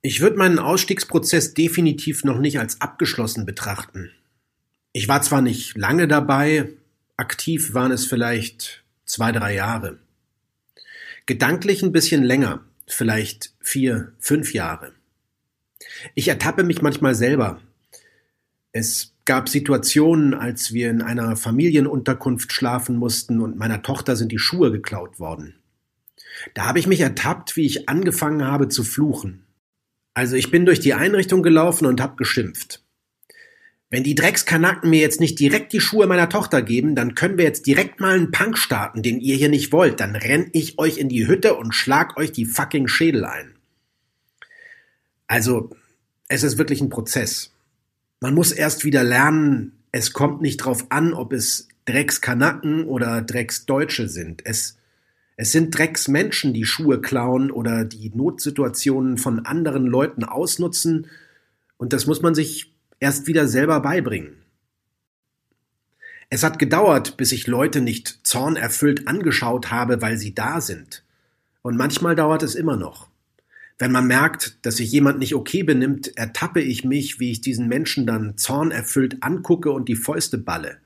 Ich 0.02 0.20
würde 0.20 0.36
meinen 0.36 0.60
Ausstiegsprozess 0.60 1.54
definitiv 1.54 2.26
noch 2.26 2.40
nicht 2.40 2.60
als 2.60 2.82
abgeschlossen 2.82 3.46
betrachten. 3.46 4.12
Ich 4.92 5.08
war 5.08 5.22
zwar 5.22 5.42
nicht 5.42 5.78
lange 5.78 6.08
dabei, 6.08 6.70
aktiv 7.16 7.74
waren 7.74 7.92
es 7.92 8.06
vielleicht 8.06 8.84
zwei, 9.06 9.32
drei 9.32 9.54
Jahre. 9.54 10.00
Gedanklich 11.28 11.84
ein 11.84 11.92
bisschen 11.92 12.24
länger, 12.24 12.64
vielleicht 12.88 13.54
vier, 13.62 14.14
fünf 14.20 14.54
Jahre. 14.54 14.94
Ich 16.16 16.28
ertappe 16.28 16.64
mich 16.64 16.82
manchmal 16.82 17.14
selber. 17.14 17.62
Es 18.72 19.14
gab 19.26 19.48
Situationen, 19.48 20.34
als 20.34 20.74
wir 20.74 20.90
in 20.90 21.04
einer 21.04 21.36
Familienunterkunft 21.36 22.52
schlafen 22.52 22.96
mussten 22.96 23.42
und 23.42 23.58
meiner 23.58 23.84
Tochter 23.84 24.16
sind 24.16 24.32
die 24.32 24.40
Schuhe 24.40 24.72
geklaut 24.72 25.20
worden. 25.20 25.56
Da 26.56 26.66
habe 26.66 26.80
ich 26.80 26.88
mich 26.88 27.02
ertappt, 27.02 27.56
wie 27.56 27.66
ich 27.66 27.90
angefangen 27.90 28.44
habe 28.44 28.70
zu 28.70 28.84
fluchen. 28.84 29.46
Also 30.16 30.36
ich 30.36 30.50
bin 30.50 30.66
durch 30.66 30.80
die 30.80 30.96
Einrichtung 30.96 31.44
gelaufen 31.44 31.86
und 31.86 32.02
habe 32.02 32.16
geschimpft. 32.16 32.84
Wenn 33.92 34.04
die 34.04 34.14
Dreckskanacken 34.14 34.90
mir 34.90 35.00
jetzt 35.00 35.20
nicht 35.20 35.40
direkt 35.40 35.74
die 35.74 35.80
Schuhe 35.80 36.06
meiner 36.06 36.30
Tochter 36.30 36.62
geben, 36.62 36.94
dann 36.94 37.16
können 37.16 37.38
wir 37.38 37.46
jetzt 37.46 37.66
direkt 37.66 38.00
mal 38.00 38.16
einen 38.16 38.32
Punk 38.32 38.58
starten, 38.58 39.02
den 39.02 39.20
ihr 39.20 39.36
hier 39.36 39.50
nicht 39.50 39.72
wollt. 39.72 40.00
Dann 40.00 40.16
renn 40.16 40.50
ich 40.54 40.78
euch 40.78 40.98
in 40.98 41.10
die 41.10 41.26
Hütte 41.26 41.56
und 41.56 41.74
schlag 41.74 42.16
euch 42.18 42.32
die 42.32 42.46
fucking 42.46 42.88
Schädel 42.88 43.26
ein. 43.26 43.56
Also, 45.26 45.72
es 46.28 46.44
ist 46.44 46.60
wirklich 46.60 46.82
ein 46.82 46.90
Prozess. 46.90 47.52
Man 48.20 48.36
muss 48.36 48.52
erst 48.52 48.86
wieder 48.86 49.04
lernen, 49.04 49.80
es 49.92 50.14
kommt 50.14 50.42
nicht 50.42 50.58
drauf 50.58 50.86
an, 50.90 51.14
ob 51.14 51.34
es 51.34 51.68
Dreckskanacken 51.86 52.86
oder 52.86 53.24
Drecksdeutsche 53.24 54.08
sind. 54.08 54.46
Es, 54.46 54.78
es 55.36 55.52
sind 55.52 55.76
Drecksmenschen, 55.76 56.54
die 56.54 56.66
Schuhe 56.66 57.02
klauen 57.02 57.50
oder 57.50 57.86
die 57.86 58.12
Notsituationen 58.14 59.18
von 59.18 59.46
anderen 59.46 59.88
Leuten 59.88 60.24
ausnutzen. 60.24 61.08
Und 61.78 61.94
das 61.94 62.06
muss 62.06 62.22
man 62.22 62.36
sich 62.36 62.72
erst 63.00 63.28
wieder 63.28 63.48
selber 63.48 63.80
beibringen. 63.82 64.36
Es 66.30 66.44
hat 66.44 66.60
gedauert, 66.60 67.18
bis 67.18 67.32
ich 67.32 67.48
Leute 67.48 67.82
nicht 67.82 68.20
zornerfüllt 68.24 69.08
angeschaut 69.08 69.72
habe, 69.72 70.02
weil 70.02 70.18
sie 70.18 70.36
da 70.36 70.62
sind. 70.62 71.04
Und 71.62 71.76
manchmal 71.76 72.16
dauert 72.16 72.44
es 72.44 72.56
immer 72.56 72.78
noch. 72.78 73.10
Wenn 73.80 73.92
man 73.92 74.08
merkt, 74.08 74.64
dass 74.66 74.78
sich 74.78 74.92
jemand 74.92 75.20
nicht 75.20 75.34
okay 75.34 75.64
benimmt, 75.64 76.16
ertappe 76.18 76.62
ich 76.62 76.84
mich, 76.84 77.20
wie 77.20 77.32
ich 77.32 77.42
diesen 77.42 77.68
Menschen 77.68 78.06
dann 78.06 78.38
zornerfüllt 78.38 79.24
angucke 79.24 79.72
und 79.72 79.88
die 79.88 79.96
Fäuste 79.96 80.38
balle. 80.38 80.78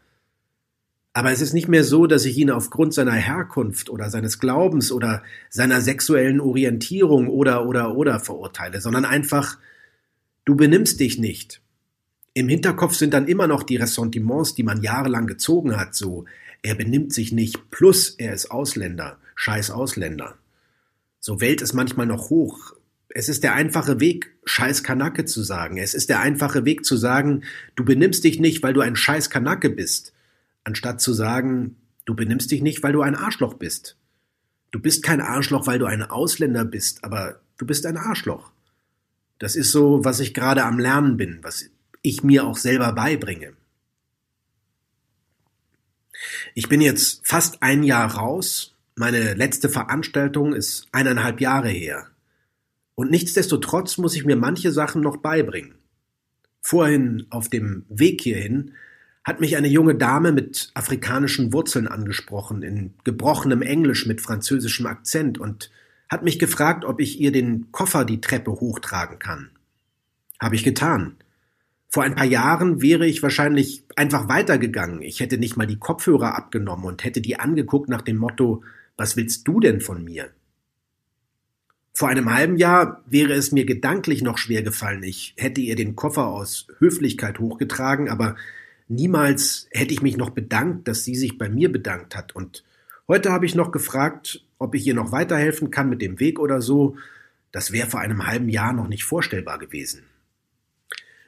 Aber 1.12 1.32
es 1.32 1.42
ist 1.42 1.54
nicht 1.54 1.68
mehr 1.68 1.84
so, 1.84 2.08
dass 2.08 2.26
ich 2.26 2.38
ihn 2.38 2.50
aufgrund 2.50 2.94
seiner 2.94 3.14
Herkunft 3.14 3.90
oder 3.90 4.10
seines 4.10 4.40
Glaubens 4.40 4.92
oder 4.92 5.24
seiner 5.50 5.82
sexuellen 5.82 6.40
Orientierung 6.40 7.28
oder 7.28 7.68
oder 7.68 7.96
oder 7.96 8.20
verurteile, 8.20 8.80
sondern 8.80 9.06
einfach, 9.06 9.58
du 10.46 10.56
benimmst 10.56 11.00
dich 11.00 11.18
nicht. 11.18 11.63
Im 12.34 12.50
Hinterkopf 12.50 12.96
sind 12.96 13.14
dann 13.14 13.28
immer 13.28 13.48
noch 13.48 13.64
die 13.64 13.76
Ressentiments, 13.76 14.56
die 14.56 14.64
man 14.64 14.82
jahrelang 14.82 15.28
gezogen 15.28 15.78
hat, 15.78 15.96
so, 15.96 16.26
er 16.62 16.76
benimmt 16.76 17.14
sich 17.14 17.32
nicht, 17.32 17.70
plus 17.72 18.12
er 18.12 18.34
ist 18.34 18.50
Ausländer, 18.50 19.18
scheiß 19.36 19.70
Ausländer. 19.72 20.36
So 21.20 21.42
Welt 21.42 21.62
ist 21.62 21.74
manchmal 21.74 22.06
noch 22.06 22.30
hoch. 22.30 22.74
Es 23.10 23.30
ist 23.30 23.44
der 23.44 23.54
einfache 23.54 24.00
Weg, 24.00 24.34
scheiß 24.46 24.84
Kanacke 24.84 25.26
zu 25.26 25.44
sagen. 25.44 25.78
Es 25.78 25.94
ist 25.94 26.10
der 26.10 26.22
einfache 26.22 26.66
Weg 26.66 26.86
zu 26.86 26.98
sagen, 26.98 27.44
du 27.76 27.86
benimmst 27.86 28.24
dich 28.24 28.40
nicht, 28.40 28.64
weil 28.64 28.74
du 28.74 28.82
ein 28.82 28.96
scheiß 28.96 29.30
Kanacke 29.30 29.70
bist 29.70 30.14
anstatt 30.64 31.02
zu 31.02 31.14
sagen, 31.14 31.78
du 32.06 32.16
benimmst 32.16 32.52
dich 32.52 32.62
nicht, 32.62 32.84
weil 32.84 32.94
du 32.94 33.02
ein 33.02 33.16
Arschloch 33.16 33.56
bist. 33.56 33.98
Du 34.72 34.80
bist 34.80 35.04
kein 35.04 35.22
Arschloch, 35.22 35.68
weil 35.68 35.80
du 35.80 35.86
ein 35.86 36.04
Ausländer 36.04 36.66
bist, 36.66 37.04
aber 37.04 37.40
du 37.58 37.66
bist 37.66 37.86
ein 37.86 37.98
Arschloch. 37.98 38.52
Das 39.40 39.56
ist 39.56 39.72
so, 39.72 40.04
was 40.04 40.20
ich 40.20 40.34
gerade 40.34 40.64
am 40.64 40.80
Lernen 40.80 41.18
bin, 41.18 41.40
was 41.42 41.70
ich 42.04 42.24
mir 42.24 42.46
auch 42.46 42.58
selber 42.58 42.94
beibringe. 42.94 43.54
Ich 46.54 46.70
bin 46.70 46.82
jetzt 46.82 47.28
fast 47.28 47.64
ein 47.64 47.82
Jahr 47.82 48.16
raus. 48.16 48.76
Meine 48.96 49.34
letzte 49.34 49.70
Veranstaltung 49.70 50.54
ist 50.54 50.88
eineinhalb 50.92 51.42
Jahre 51.42 51.70
her. 51.70 52.08
Und 52.96 53.10
nichtsdestotrotz 53.10 53.98
muss 53.98 54.16
ich 54.16 54.26
mir 54.26 54.36
manche 54.36 54.72
Sachen 54.72 55.02
noch 55.02 55.18
beibringen. 55.18 55.76
Vorhin 56.62 57.26
auf 57.30 57.50
dem 57.50 57.86
Weg 57.90 58.22
hierhin 58.22 58.74
hat 59.24 59.40
mich 59.40 59.58
eine 59.58 59.68
junge 59.68 59.96
Dame 59.96 60.32
mit 60.32 60.70
afrikanischen 60.74 61.54
Wurzeln 61.54 61.88
angesprochen, 61.88 62.62
in 62.62 62.94
gebrochenem 63.04 63.62
Englisch 63.62 64.06
mit 64.06 64.22
französischem 64.22 64.86
Akzent 64.86 65.38
und 65.38 65.72
hat 66.10 66.24
mich 66.24 66.40
gefragt, 66.40 66.86
ob 66.86 67.00
ich 67.00 67.20
ihr 67.20 67.32
den 67.32 67.72
Koffer 67.72 68.06
die 68.06 68.22
Treppe 68.22 68.52
hochtragen 68.52 69.20
kann. 69.20 69.50
Habe 70.40 70.56
ich 70.56 70.64
getan. 70.64 71.16
Vor 71.94 72.04
ein 72.04 72.16
paar 72.16 72.26
Jahren 72.26 72.82
wäre 72.82 73.06
ich 73.06 73.22
wahrscheinlich 73.22 73.84
einfach 73.96 74.28
weitergegangen. 74.28 75.04
Ich 75.04 75.20
hätte 75.20 75.38
nicht 75.38 75.58
mal 75.58 75.68
die 75.68 75.78
Kopfhörer 75.78 76.36
abgenommen 76.36 76.86
und 76.86 77.04
hätte 77.04 77.22
die 77.22 77.40
angeguckt 77.40 77.88
nach 77.88 78.02
dem 78.02 78.18
Motto, 78.18 78.64
was 78.98 79.16
willst 79.16 79.48
du 79.48 79.60
denn 79.60 79.80
von 79.80 80.04
mir? 80.04 80.32
Vor 81.94 82.10
einem 82.10 82.34
halben 82.34 82.58
Jahr 82.58 83.04
wäre 83.06 83.34
es 83.34 83.52
mir 83.52 83.66
gedanklich 83.66 84.24
noch 84.24 84.40
schwer 84.40 84.64
gefallen. 84.64 85.04
Ich 85.04 85.36
hätte 85.38 85.62
ihr 85.62 85.76
den 85.76 85.96
Koffer 85.96 86.28
aus 86.28 86.66
Höflichkeit 86.80 87.38
hochgetragen, 87.38 88.10
aber 88.10 88.36
Niemals 88.88 89.68
hätte 89.72 89.94
ich 89.94 90.02
mich 90.02 90.18
noch 90.18 90.32
bedankt, 90.32 90.88
dass 90.88 91.04
sie 91.04 91.16
sich 91.16 91.38
bei 91.38 91.50
mir 91.50 91.72
bedankt 91.72 92.16
hat. 92.16 92.36
Und 92.36 92.64
heute 93.08 93.32
habe 93.32 93.46
ich 93.46 93.56
noch 93.56 93.72
gefragt, 93.72 94.44
ob 94.58 94.76
ich 94.76 94.86
ihr 94.86 94.94
noch 94.94 95.12
weiterhelfen 95.12 95.72
kann 95.72 95.90
mit 95.90 96.02
dem 96.02 96.20
Weg 96.20 96.40
oder 96.40 96.62
so. 96.62 96.98
Das 97.52 97.72
wäre 97.72 97.90
vor 97.90 98.02
einem 98.02 98.28
halben 98.28 98.50
Jahr 98.50 98.74
noch 98.74 98.88
nicht 98.88 99.04
vorstellbar 99.04 99.58
gewesen. 99.58 100.04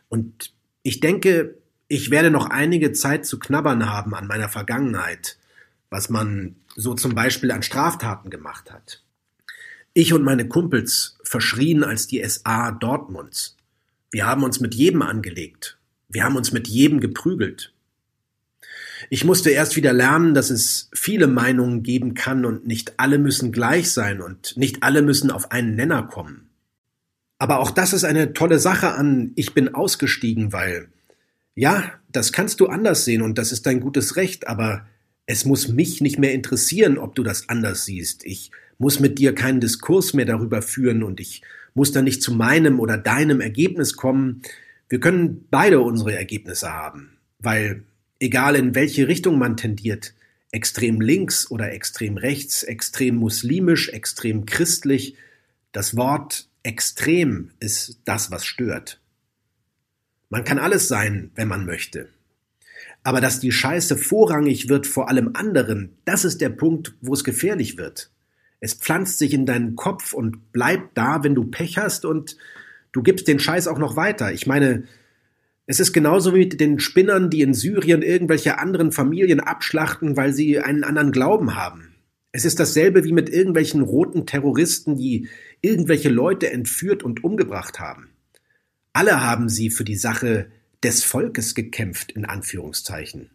Und 0.09 0.53
ich 0.85 0.99
denke, 0.99 1.57
ich 1.87 2.11
werde 2.11 2.29
noch 2.29 2.51
einige 2.51 2.91
Zeit 2.91 3.25
zu 3.25 3.39
knabbern 3.39 3.89
haben 3.89 4.13
an 4.13 4.27
meiner 4.27 4.49
Vergangenheit, 4.49 5.39
was 5.89 6.11
man 6.11 6.57
so 6.75 6.93
zum 6.93 7.15
Beispiel 7.15 7.51
an 7.51 7.63
Straftaten 7.63 8.29
gemacht 8.29 8.71
hat. 8.71 9.01
Ich 9.95 10.13
und 10.13 10.23
meine 10.23 10.47
Kumpels 10.47 11.17
verschrien 11.23 11.83
als 11.83 12.05
die 12.05 12.23
SA 12.23 12.71
Dortmunds. 12.71 13.57
Wir 14.11 14.27
haben 14.27 14.43
uns 14.43 14.59
mit 14.59 14.75
jedem 14.75 15.01
angelegt, 15.01 15.79
wir 16.07 16.23
haben 16.23 16.35
uns 16.35 16.51
mit 16.51 16.67
jedem 16.67 16.99
geprügelt. 16.99 17.73
Ich 19.09 19.25
musste 19.25 19.49
erst 19.49 19.75
wieder 19.75 19.91
lernen, 19.91 20.35
dass 20.35 20.51
es 20.51 20.91
viele 20.93 21.25
Meinungen 21.25 21.81
geben 21.81 22.13
kann 22.13 22.45
und 22.45 22.67
nicht 22.67 22.99
alle 22.99 23.17
müssen 23.17 23.51
gleich 23.51 23.91
sein 23.91 24.21
und 24.21 24.55
nicht 24.55 24.83
alle 24.83 25.01
müssen 25.01 25.31
auf 25.31 25.51
einen 25.51 25.75
Nenner 25.75 26.03
kommen. 26.03 26.44
Aber 27.37 27.59
auch 27.59 27.71
das 27.71 27.93
ist 27.93 28.05
eine 28.05 28.33
tolle 28.33 28.59
Sache 28.59 28.93
an 28.93 29.31
Ich 29.35 29.53
bin 29.53 29.73
ausgestiegen, 29.75 30.53
weil 30.53 30.89
ja, 31.55 31.93
das 32.11 32.33
kannst 32.33 32.59
du 32.59 32.67
anders 32.67 33.05
sehen 33.05 33.21
und 33.21 33.37
das 33.37 33.51
ist 33.51 33.65
dein 33.65 33.79
gutes 33.79 34.15
Recht, 34.15 34.47
aber 34.47 34.85
es 35.25 35.45
muss 35.45 35.67
mich 35.67 36.01
nicht 36.01 36.19
mehr 36.19 36.33
interessieren, 36.33 36.97
ob 36.97 37.15
du 37.15 37.23
das 37.23 37.49
anders 37.49 37.85
siehst. 37.85 38.25
Ich 38.25 38.51
muss 38.77 38.99
mit 38.99 39.19
dir 39.19 39.33
keinen 39.33 39.61
Diskurs 39.61 40.13
mehr 40.13 40.25
darüber 40.25 40.61
führen 40.61 41.03
und 41.03 41.19
ich 41.19 41.41
muss 41.73 41.91
dann 41.91 42.05
nicht 42.05 42.21
zu 42.21 42.33
meinem 42.33 42.79
oder 42.79 42.97
deinem 42.97 43.41
Ergebnis 43.41 43.95
kommen, 43.95 44.41
wir 44.87 44.99
können 44.99 45.47
beide 45.49 45.79
unsere 45.81 46.15
Ergebnisse 46.15 46.71
haben, 46.71 47.17
weil 47.39 47.83
egal 48.19 48.55
in 48.55 48.75
welche 48.75 49.07
Richtung 49.07 49.39
man 49.39 49.57
tendiert, 49.57 50.13
extrem 50.51 51.01
links 51.01 51.49
oder 51.49 51.71
extrem 51.71 52.17
rechts, 52.17 52.63
extrem 52.63 53.15
muslimisch, 53.15 53.89
extrem 53.89 54.45
christlich, 54.45 55.15
das 55.71 55.97
Wort 55.97 56.47
extrem 56.65 57.51
ist 57.59 58.01
das, 58.05 58.31
was 58.31 58.45
stört. 58.45 58.99
Man 60.29 60.43
kann 60.43 60.57
alles 60.57 60.87
sein, 60.87 61.31
wenn 61.35 61.47
man 61.47 61.65
möchte. 61.65 62.09
Aber 63.03 63.21
dass 63.21 63.39
die 63.39 63.51
Scheiße 63.51 63.97
vorrangig 63.97 64.67
wird 64.67 64.87
vor 64.87 65.07
allem 65.07 65.31
anderen, 65.35 65.95
das 66.05 66.25
ist 66.25 66.41
der 66.41 66.49
Punkt, 66.49 66.95
wo 67.01 67.13
es 67.13 67.23
gefährlich 67.23 67.77
wird. 67.77 68.09
Es 68.59 68.73
pflanzt 68.73 69.19
sich 69.19 69.33
in 69.33 69.45
deinen 69.45 69.75
Kopf 69.75 70.13
und 70.13 70.51
bleibt 70.51 70.97
da, 70.97 71.23
wenn 71.23 71.35
du 71.35 71.45
Pech 71.45 71.77
hast 71.77 72.03
und 72.03 72.35
du 72.91 73.03
gibst 73.03 73.27
den 73.27 73.39
Scheiß 73.39 73.67
auch 73.67 73.77
noch 73.77 73.95
weiter. 73.95 74.33
Ich 74.33 74.47
meine, 74.47 74.85
es 75.67 75.79
ist 75.79 75.93
genauso 75.93 76.33
wie 76.33 76.39
mit 76.39 76.59
den 76.59 76.79
Spinnern, 76.79 77.29
die 77.29 77.41
in 77.41 77.53
Syrien 77.53 78.01
irgendwelche 78.01 78.57
anderen 78.57 78.91
Familien 78.91 79.39
abschlachten, 79.39 80.17
weil 80.17 80.33
sie 80.33 80.59
einen 80.59 80.83
anderen 80.83 81.11
Glauben 81.11 81.55
haben. 81.55 81.94
Es 82.35 82.43
ist 82.43 82.59
dasselbe 82.59 83.05
wie 83.05 83.13
mit 83.13 83.29
irgendwelchen 83.29 83.79
roten 83.81 84.25
Terroristen, 84.25 84.97
die 84.97 85.29
irgendwelche 85.61 86.09
Leute 86.09 86.51
entführt 86.51 87.01
und 87.01 87.23
umgebracht 87.23 87.79
haben. 87.79 88.09
Alle 88.91 89.21
haben 89.21 89.47
sie 89.47 89.69
für 89.69 89.85
die 89.85 89.95
Sache 89.95 90.47
des 90.83 91.05
Volkes 91.05 91.55
gekämpft, 91.55 92.11
in 92.11 92.25
Anführungszeichen. 92.25 93.29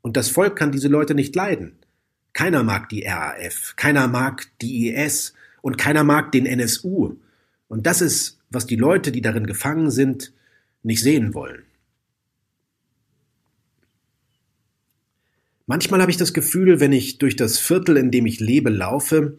Und 0.00 0.16
das 0.16 0.30
Volk 0.30 0.56
kann 0.56 0.72
diese 0.72 0.88
Leute 0.88 1.14
nicht 1.14 1.36
leiden. 1.36 1.76
Keiner 2.32 2.62
mag 2.62 2.88
die 2.88 3.04
RAF, 3.04 3.74
keiner 3.76 4.08
mag 4.08 4.46
die 4.62 4.88
IS 4.88 5.34
und 5.60 5.76
keiner 5.76 6.02
mag 6.02 6.32
den 6.32 6.46
NSU. 6.46 7.16
Und 7.68 7.86
das 7.86 8.00
ist 8.00 8.38
was 8.48 8.64
die 8.64 8.76
Leute, 8.76 9.12
die 9.12 9.20
darin 9.20 9.46
gefangen 9.46 9.90
sind, 9.90 10.32
nicht 10.82 11.02
sehen 11.02 11.34
wollen. 11.34 11.64
Manchmal 15.66 16.00
habe 16.00 16.10
ich 16.10 16.16
das 16.16 16.32
Gefühl, 16.32 16.80
wenn 16.80 16.92
ich 16.92 17.18
durch 17.18 17.36
das 17.36 17.58
Viertel, 17.58 17.96
in 17.96 18.10
dem 18.10 18.26
ich 18.26 18.40
lebe, 18.40 18.70
laufe, 18.70 19.38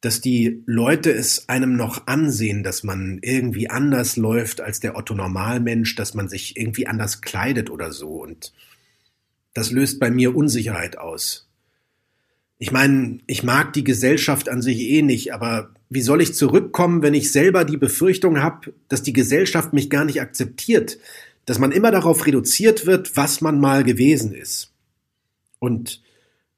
dass 0.00 0.20
die 0.20 0.62
Leute 0.66 1.10
es 1.10 1.48
einem 1.48 1.76
noch 1.76 2.06
ansehen, 2.06 2.62
dass 2.62 2.82
man 2.82 3.18
irgendwie 3.22 3.70
anders 3.70 4.16
läuft 4.16 4.60
als 4.60 4.80
der 4.80 4.96
Otto 4.96 5.14
Normalmensch, 5.14 5.94
dass 5.96 6.14
man 6.14 6.28
sich 6.28 6.56
irgendwie 6.56 6.86
anders 6.86 7.22
kleidet 7.22 7.70
oder 7.70 7.92
so. 7.92 8.22
Und 8.22 8.52
das 9.54 9.70
löst 9.70 9.98
bei 9.98 10.10
mir 10.10 10.36
Unsicherheit 10.36 10.98
aus. 10.98 11.48
Ich 12.58 12.72
meine, 12.72 13.18
ich 13.26 13.42
mag 13.42 13.72
die 13.72 13.84
Gesellschaft 13.84 14.48
an 14.48 14.62
sich 14.62 14.80
eh 14.80 15.02
nicht, 15.02 15.32
aber 15.32 15.74
wie 15.88 16.02
soll 16.02 16.22
ich 16.22 16.34
zurückkommen, 16.34 17.02
wenn 17.02 17.14
ich 17.14 17.32
selber 17.32 17.64
die 17.64 17.76
Befürchtung 17.76 18.40
habe, 18.40 18.72
dass 18.88 19.02
die 19.02 19.12
Gesellschaft 19.12 19.72
mich 19.72 19.90
gar 19.90 20.04
nicht 20.04 20.20
akzeptiert, 20.20 20.98
dass 21.44 21.58
man 21.58 21.72
immer 21.72 21.90
darauf 21.90 22.26
reduziert 22.26 22.86
wird, 22.86 23.16
was 23.16 23.40
man 23.40 23.60
mal 23.60 23.84
gewesen 23.84 24.32
ist. 24.32 24.72
Und 25.58 26.02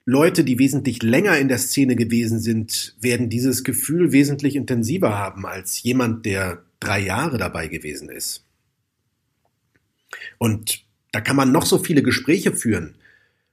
Leute, 0.05 0.43
die 0.43 0.59
wesentlich 0.59 1.03
länger 1.03 1.39
in 1.39 1.49
der 1.49 1.59
Szene 1.59 1.95
gewesen 1.95 2.41
sind, 2.41 2.97
werden 3.01 3.29
dieses 3.29 3.63
Gefühl 3.63 4.13
wesentlich 4.13 4.57
intensiver 4.57 5.19
haben 5.19 5.45
als 5.45 5.83
jemand, 5.83 6.25
der 6.25 6.65
drei 6.81 7.01
Jahre 7.01 7.39
dabei 7.39 7.69
gewesen 7.69 8.09
ist. 8.09 8.45
Und 10.39 10.85
da 11.13 11.21
kann 11.21 11.37
man 11.37 11.53
noch 11.53 11.67
so 11.67 11.79
viele 11.79 12.03
Gespräche 12.03 12.53
führen. 12.55 12.95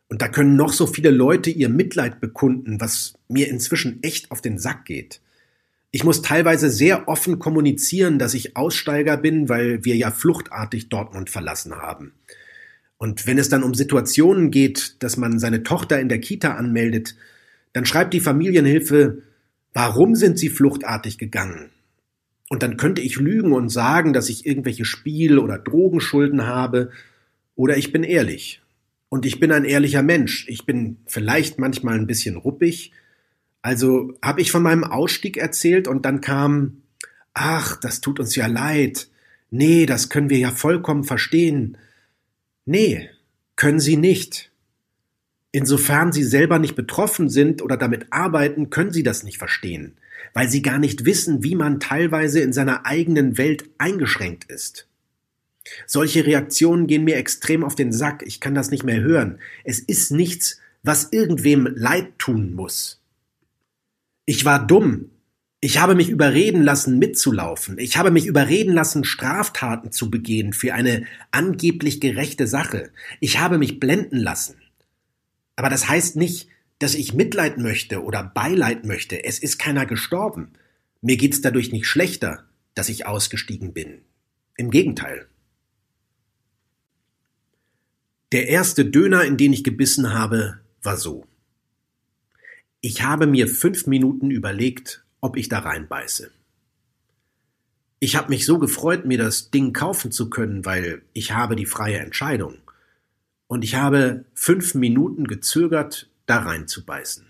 Und 0.08 0.22
da 0.22 0.28
können 0.28 0.56
noch 0.56 0.72
so 0.72 0.88
viele 0.88 1.10
Leute 1.10 1.50
ihr 1.50 1.70
Mitleid 1.70 2.22
bekunden, 2.22 2.80
was 2.80 3.16
mir 3.28 3.50
inzwischen 3.50 4.02
echt 4.04 4.32
auf 4.32 4.42
den 4.42 4.60
Sack 4.60 4.86
geht. 4.86 5.20
Ich 5.92 6.04
muss 6.04 6.22
teilweise 6.22 6.70
sehr 6.70 7.08
offen 7.08 7.40
kommunizieren, 7.40 8.20
dass 8.20 8.34
ich 8.34 8.56
Aussteiger 8.56 9.18
bin, 9.18 9.50
weil 9.50 9.84
wir 9.84 9.96
ja 9.96 10.12
fluchtartig 10.12 10.90
Dortmund 10.90 11.30
verlassen 11.30 11.76
haben. 11.76 12.14
Und 12.98 13.28
wenn 13.28 13.38
es 13.38 13.50
dann 13.50 13.64
um 13.64 13.74
Situationen 13.74 14.52
geht, 14.52 15.02
dass 15.04 15.18
man 15.18 15.40
seine 15.40 15.64
Tochter 15.64 16.00
in 16.00 16.10
der 16.10 16.20
Kita 16.20 16.56
anmeldet, 16.56 17.16
dann 17.74 17.86
schreibt 17.86 18.14
die 18.14 18.22
Familienhilfe, 18.22 19.22
warum 19.74 20.16
sind 20.16 20.40
sie 20.40 20.50
fluchtartig 20.50 21.18
gegangen? 21.18 21.70
Und 22.50 22.64
dann 22.64 22.78
könnte 22.78 23.02
ich 23.02 23.18
lügen 23.18 23.52
und 23.52 23.70
sagen, 23.70 24.14
dass 24.14 24.30
ich 24.30 24.46
irgendwelche 24.46 24.86
Spiel- 24.86 25.40
oder 25.40 25.58
Drogenschulden 25.58 26.46
habe, 26.46 26.92
oder 27.56 27.78
ich 27.78 27.92
bin 27.92 28.04
ehrlich. 28.04 28.62
Und 29.10 29.26
ich 29.26 29.40
bin 29.40 29.52
ein 29.52 29.66
ehrlicher 29.66 30.04
Mensch. 30.04 30.46
Ich 30.50 30.66
bin 30.66 30.98
vielleicht 31.06 31.58
manchmal 31.58 31.96
ein 31.96 32.08
bisschen 32.08 32.36
ruppig, 32.36 32.92
also 33.66 34.14
habe 34.22 34.42
ich 34.42 34.52
von 34.52 34.62
meinem 34.62 34.84
Ausstieg 34.84 35.38
erzählt 35.38 35.88
und 35.88 36.06
dann 36.06 36.22
kam, 36.22 36.84
ach, 37.34 37.80
das 37.80 38.00
tut 38.00 38.20
uns 38.20 38.36
ja 38.36 38.46
leid. 38.46 39.08
Nee, 39.50 39.88
das 39.88 40.10
können 40.10 40.30
wir 40.30 40.38
ja 40.38 40.52
vollkommen 40.52 41.04
verstehen. 41.04 41.76
Nee, 42.66 43.10
können 43.56 43.80
Sie 43.80 43.96
nicht. 43.96 44.52
Insofern 45.52 46.12
Sie 46.12 46.24
selber 46.24 46.60
nicht 46.60 46.76
betroffen 46.76 47.30
sind 47.30 47.62
oder 47.62 47.78
damit 47.78 48.08
arbeiten, 48.12 48.70
können 48.70 48.92
Sie 48.92 49.04
das 49.04 49.24
nicht 49.24 49.38
verstehen, 49.38 49.98
weil 50.34 50.50
Sie 50.50 50.62
gar 50.62 50.80
nicht 50.80 51.06
wissen, 51.06 51.44
wie 51.44 51.56
man 51.56 51.80
teilweise 51.80 52.42
in 52.42 52.52
seiner 52.52 52.86
eigenen 52.86 53.38
Welt 53.38 53.70
eingeschränkt 53.78 54.46
ist. 54.46 54.88
Solche 55.88 56.26
Reaktionen 56.26 56.88
gehen 56.88 57.04
mir 57.04 57.18
extrem 57.18 57.64
auf 57.64 57.76
den 57.76 57.94
Sack, 57.94 58.24
ich 58.26 58.40
kann 58.40 58.56
das 58.56 58.70
nicht 58.70 58.84
mehr 58.84 59.02
hören. 59.02 59.40
Es 59.64 59.80
ist 59.80 60.12
nichts, 60.12 60.60
was 60.84 61.12
irgendwem 61.12 61.68
leid 61.76 62.20
tun 62.20 62.54
muss. 62.54 63.02
Ich 64.26 64.46
war 64.46 64.66
dumm. 64.66 65.12
Ich 65.66 65.80
habe 65.80 65.96
mich 65.96 66.10
überreden 66.10 66.62
lassen, 66.62 67.00
mitzulaufen. 67.00 67.80
Ich 67.80 67.98
habe 67.98 68.12
mich 68.12 68.28
überreden 68.28 68.72
lassen, 68.72 69.04
Straftaten 69.04 69.92
zu 69.92 70.12
begehen 70.12 70.54
für 70.54 70.76
eine 70.76 71.08
angeblich 71.32 72.00
gerechte 72.00 72.46
Sache. 72.46 72.92
Ich 73.20 73.40
habe 73.40 73.58
mich 73.58 73.80
blenden 73.80 74.18
lassen. 74.18 74.62
Aber 75.56 75.72
das 75.72 75.90
heißt 75.90 76.18
nicht, 76.18 76.50
dass 76.78 76.94
ich 76.94 77.16
Mitleid 77.16 77.58
möchte 77.58 78.04
oder 78.04 78.24
Beileid 78.24 78.86
möchte. 78.86 79.24
Es 79.24 79.40
ist 79.40 79.58
keiner 79.58 79.88
gestorben. 79.88 80.52
Mir 81.02 81.18
geht's 81.18 81.42
dadurch 81.42 81.72
nicht 81.72 81.88
schlechter, 81.88 82.44
dass 82.76 82.88
ich 82.88 83.08
ausgestiegen 83.08 83.74
bin. 83.74 84.02
Im 84.58 84.70
Gegenteil. 84.70 85.26
Der 88.34 88.50
erste 88.50 88.86
Döner, 88.86 89.24
in 89.24 89.36
den 89.36 89.52
ich 89.52 89.64
gebissen 89.64 90.14
habe, 90.14 90.60
war 90.84 90.98
so. 90.98 91.26
Ich 92.82 93.02
habe 93.02 93.26
mir 93.26 93.48
fünf 93.48 93.88
Minuten 93.88 94.30
überlegt, 94.30 95.05
ob 95.26 95.38
ich 95.38 95.50
da 95.50 95.60
reinbeiße. 95.60 96.30
Ich 98.00 98.16
habe 98.16 98.30
mich 98.30 98.46
so 98.46 98.60
gefreut, 98.60 99.06
mir 99.06 99.18
das 99.18 99.50
Ding 99.50 99.74
kaufen 99.74 100.12
zu 100.12 100.30
können, 100.30 100.66
weil 100.66 101.02
ich 101.14 101.32
habe 101.32 101.56
die 101.56 101.66
freie 101.66 101.98
Entscheidung. 101.98 102.60
Und 103.48 103.64
ich 103.64 103.74
habe 103.74 104.26
fünf 104.36 104.76
Minuten 104.76 105.26
gezögert, 105.26 106.12
da 106.28 106.38
reinzubeißen. 106.38 107.26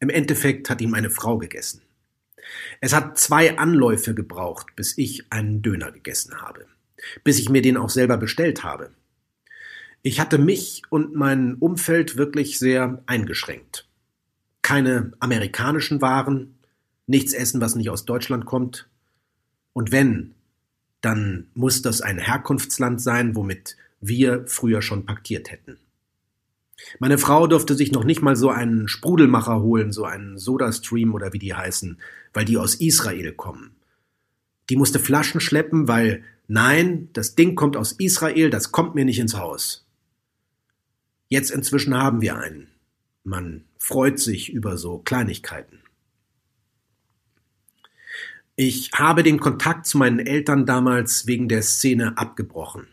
Im 0.00 0.10
Endeffekt 0.10 0.68
hat 0.68 0.80
ihm 0.80 0.94
eine 0.94 1.10
Frau 1.10 1.38
gegessen. 1.38 1.82
Es 2.80 2.92
hat 2.92 3.18
zwei 3.18 3.56
Anläufe 3.56 4.12
gebraucht, 4.12 4.74
bis 4.74 4.98
ich 4.98 5.30
einen 5.30 5.62
Döner 5.62 5.92
gegessen 5.92 6.42
habe, 6.42 6.66
bis 7.22 7.38
ich 7.38 7.48
mir 7.48 7.62
den 7.62 7.76
auch 7.76 7.90
selber 7.90 8.16
bestellt 8.16 8.64
habe. 8.64 8.90
Ich 10.02 10.18
hatte 10.18 10.38
mich 10.38 10.82
und 10.90 11.14
mein 11.14 11.54
Umfeld 11.54 12.16
wirklich 12.16 12.58
sehr 12.58 13.00
eingeschränkt. 13.06 13.86
Keine 14.62 15.12
amerikanischen 15.20 16.00
Waren, 16.00 16.56
nichts 17.10 17.32
essen, 17.32 17.60
was 17.60 17.74
nicht 17.74 17.90
aus 17.90 18.04
Deutschland 18.06 18.46
kommt. 18.46 18.88
Und 19.72 19.92
wenn, 19.92 20.34
dann 21.00 21.48
muss 21.54 21.82
das 21.82 22.00
ein 22.00 22.18
Herkunftsland 22.18 23.00
sein, 23.00 23.34
womit 23.34 23.76
wir 24.00 24.46
früher 24.46 24.80
schon 24.80 25.04
paktiert 25.04 25.50
hätten. 25.50 25.78
Meine 26.98 27.18
Frau 27.18 27.46
durfte 27.46 27.74
sich 27.74 27.92
noch 27.92 28.04
nicht 28.04 28.22
mal 28.22 28.36
so 28.36 28.48
einen 28.48 28.88
Sprudelmacher 28.88 29.60
holen, 29.60 29.92
so 29.92 30.04
einen 30.04 30.38
Sodastream 30.38 31.12
oder 31.12 31.32
wie 31.32 31.38
die 31.38 31.54
heißen, 31.54 31.98
weil 32.32 32.46
die 32.46 32.56
aus 32.56 32.76
Israel 32.76 33.32
kommen. 33.32 33.72
Die 34.70 34.76
musste 34.76 34.98
Flaschen 34.98 35.40
schleppen, 35.40 35.88
weil 35.88 36.24
nein, 36.48 37.10
das 37.12 37.34
Ding 37.34 37.54
kommt 37.54 37.76
aus 37.76 37.92
Israel, 37.92 38.50
das 38.50 38.72
kommt 38.72 38.94
mir 38.94 39.04
nicht 39.04 39.18
ins 39.18 39.36
Haus. 39.36 39.86
Jetzt 41.28 41.50
inzwischen 41.50 41.94
haben 41.96 42.22
wir 42.22 42.38
einen. 42.38 42.68
Man 43.24 43.64
freut 43.78 44.18
sich 44.18 44.50
über 44.50 44.78
so 44.78 44.98
Kleinigkeiten. 44.98 45.80
Ich 48.62 48.90
habe 48.92 49.22
den 49.22 49.40
Kontakt 49.40 49.86
zu 49.86 49.96
meinen 49.96 50.18
Eltern 50.18 50.66
damals 50.66 51.26
wegen 51.26 51.48
der 51.48 51.62
Szene 51.62 52.18
abgebrochen. 52.18 52.88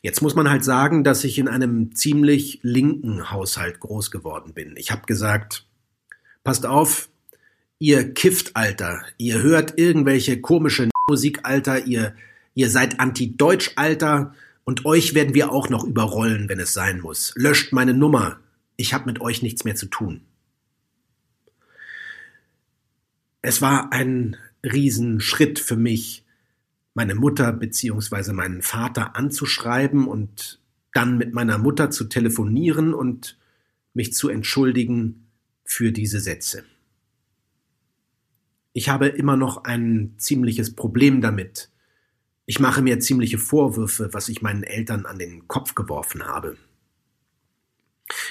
Jetzt 0.00 0.22
muss 0.22 0.36
man 0.36 0.48
halt 0.48 0.62
sagen, 0.62 1.02
dass 1.02 1.24
ich 1.24 1.38
in 1.38 1.48
einem 1.48 1.96
ziemlich 1.96 2.60
linken 2.62 3.32
Haushalt 3.32 3.80
groß 3.80 4.12
geworden 4.12 4.54
bin. 4.54 4.76
Ich 4.76 4.92
habe 4.92 5.06
gesagt, 5.06 5.66
passt 6.44 6.66
auf, 6.66 7.08
ihr 7.80 8.14
kifft, 8.14 8.54
Alter, 8.54 9.02
ihr 9.18 9.42
hört 9.42 9.76
irgendwelche 9.76 10.40
komische 10.40 10.88
Musik, 11.08 11.40
Alter, 11.42 11.86
ihr, 11.86 12.14
ihr 12.54 12.70
seid 12.70 13.00
anti-deutsch, 13.00 13.72
Alter, 13.74 14.36
und 14.62 14.86
euch 14.86 15.14
werden 15.14 15.34
wir 15.34 15.50
auch 15.50 15.68
noch 15.68 15.82
überrollen, 15.82 16.48
wenn 16.48 16.60
es 16.60 16.72
sein 16.72 17.00
muss. 17.00 17.32
Löscht 17.34 17.72
meine 17.72 17.92
Nummer. 17.92 18.38
Ich 18.76 18.94
habe 18.94 19.06
mit 19.06 19.20
euch 19.20 19.42
nichts 19.42 19.64
mehr 19.64 19.74
zu 19.74 19.86
tun. 19.86 20.20
Es 23.42 23.60
war 23.60 23.92
ein 23.92 24.36
Riesenschritt 24.64 25.58
für 25.58 25.76
mich, 25.76 26.24
meine 26.94 27.14
Mutter 27.14 27.52
bzw. 27.52 28.32
meinen 28.32 28.62
Vater 28.62 29.16
anzuschreiben 29.16 30.06
und 30.06 30.60
dann 30.92 31.18
mit 31.18 31.32
meiner 31.32 31.58
Mutter 31.58 31.90
zu 31.90 32.04
telefonieren 32.04 32.94
und 32.94 33.38
mich 33.94 34.12
zu 34.12 34.28
entschuldigen 34.28 35.26
für 35.64 35.92
diese 35.92 36.20
Sätze. 36.20 36.64
Ich 38.72 38.88
habe 38.88 39.08
immer 39.08 39.36
noch 39.36 39.64
ein 39.64 40.14
ziemliches 40.18 40.74
Problem 40.74 41.20
damit, 41.20 41.70
ich 42.50 42.58
mache 42.58 42.82
mir 42.82 42.98
ziemliche 42.98 43.38
Vorwürfe, 43.38 44.08
was 44.12 44.28
ich 44.28 44.42
meinen 44.42 44.64
Eltern 44.64 45.06
an 45.06 45.20
den 45.20 45.46
Kopf 45.46 45.76
geworfen 45.76 46.26
habe. 46.26 46.56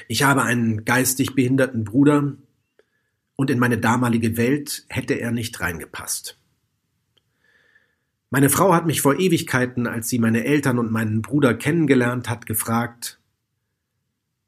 Ich 0.09 0.23
habe 0.23 0.43
einen 0.43 0.83
geistig 0.83 1.35
behinderten 1.35 1.85
Bruder 1.85 2.33
und 3.39 3.49
in 3.49 3.57
meine 3.57 3.77
damalige 3.77 4.35
Welt 4.35 4.83
hätte 4.89 5.13
er 5.13 5.31
nicht 5.31 5.61
reingepasst. 5.61 6.37
Meine 8.29 8.49
Frau 8.49 8.73
hat 8.73 8.85
mich 8.85 8.99
vor 8.99 9.17
Ewigkeiten, 9.17 9.87
als 9.87 10.09
sie 10.09 10.19
meine 10.19 10.43
Eltern 10.43 10.77
und 10.77 10.91
meinen 10.91 11.21
Bruder 11.21 11.53
kennengelernt 11.53 12.27
hat, 12.27 12.45
gefragt, 12.45 13.17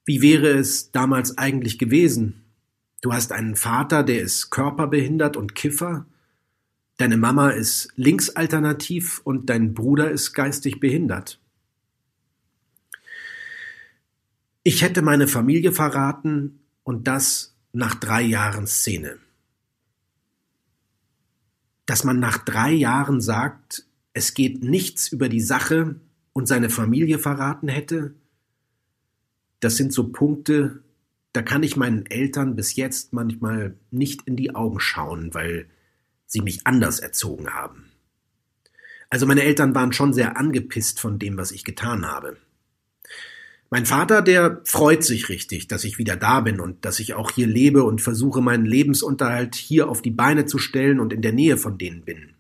wie 0.04 0.22
wäre 0.22 0.50
es 0.50 0.92
damals 0.92 1.38
eigentlich 1.38 1.80
gewesen? 1.80 2.44
Du 3.02 3.14
hast 3.14 3.32
einen 3.32 3.56
Vater, 3.56 4.04
der 4.04 4.24
ist 4.24 4.50
körperbehindert 4.50 5.38
und 5.38 5.56
Kiffer, 5.56 6.06
Deine 6.98 7.16
Mama 7.16 7.52
ist 7.52 7.94
linksalternativ 7.96 9.22
und 9.24 9.50
dein 9.50 9.74
Bruder 9.74 10.12
ist 10.12 10.34
geistig 10.34 10.82
behindert. 10.82 11.40
Ich 14.64 14.82
hätte 14.82 15.02
meine 15.02 15.30
Familie 15.30 15.72
verraten 15.72 16.60
und 16.84 17.08
das 17.08 17.51
nach 17.74 17.96
drei 17.96 18.22
Jahren 18.22 18.68
Szene. 18.68 19.18
Dass 21.86 22.04
man 22.04 22.20
nach 22.20 22.38
drei 22.38 22.72
Jahren 22.72 23.22
sagt, 23.22 23.86
es 24.14 24.34
geht 24.34 24.64
nichts 24.64 25.10
über 25.10 25.30
die 25.30 25.42
Sache 25.42 25.96
und 26.34 26.48
seine 26.48 26.70
Familie 26.70 27.20
verraten 27.20 27.68
hätte, 27.68 28.14
das 29.60 29.78
sind 29.78 29.94
so 29.94 30.10
Punkte, 30.12 30.84
da 31.34 31.42
kann 31.42 31.64
ich 31.64 31.78
meinen 31.78 32.06
Eltern 32.08 32.56
bis 32.56 32.76
jetzt 32.76 33.14
manchmal 33.14 33.76
nicht 33.90 34.24
in 34.28 34.36
die 34.36 34.54
Augen 34.54 34.80
schauen, 34.80 35.34
weil 35.34 35.68
sie 36.26 36.42
mich 36.42 36.68
anders 36.68 37.00
erzogen 37.00 37.54
haben. 37.54 37.92
Also 39.10 39.26
meine 39.26 39.44
Eltern 39.44 39.76
waren 39.76 39.94
schon 39.94 40.14
sehr 40.14 40.38
angepisst 40.38 41.00
von 41.00 41.20
dem, 41.20 41.38
was 41.38 41.52
ich 41.52 41.64
getan 41.64 42.06
habe. 42.06 42.38
Mein 43.74 43.86
Vater, 43.86 44.22
der 44.22 44.60
freut 44.66 45.02
sich 45.02 45.30
richtig, 45.30 45.70
dass 45.70 45.86
ich 45.86 45.98
wieder 45.98 46.18
da 46.18 46.42
bin 46.42 46.60
und 46.60 46.84
dass 46.84 47.00
ich 47.00 47.14
auch 47.14 47.32
hier 47.32 47.48
lebe 47.48 47.86
und 47.86 48.02
versuche, 48.02 48.42
meinen 48.42 48.66
Lebensunterhalt 48.66 49.56
hier 49.56 49.88
auf 49.88 50.02
die 50.02 50.12
Beine 50.12 50.46
zu 50.46 50.58
stellen 50.58 51.00
und 51.00 51.14
in 51.14 51.22
der 51.22 51.32
Nähe 51.32 51.56
von 51.56 51.78
denen 51.78 52.02
bin. 52.02 52.34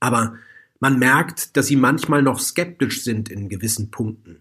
Aber 0.00 0.34
man 0.80 0.98
merkt, 0.98 1.56
dass 1.56 1.68
sie 1.68 1.76
manchmal 1.76 2.20
noch 2.20 2.40
skeptisch 2.40 3.04
sind 3.04 3.28
in 3.28 3.48
gewissen 3.48 3.92
Punkten. 3.92 4.40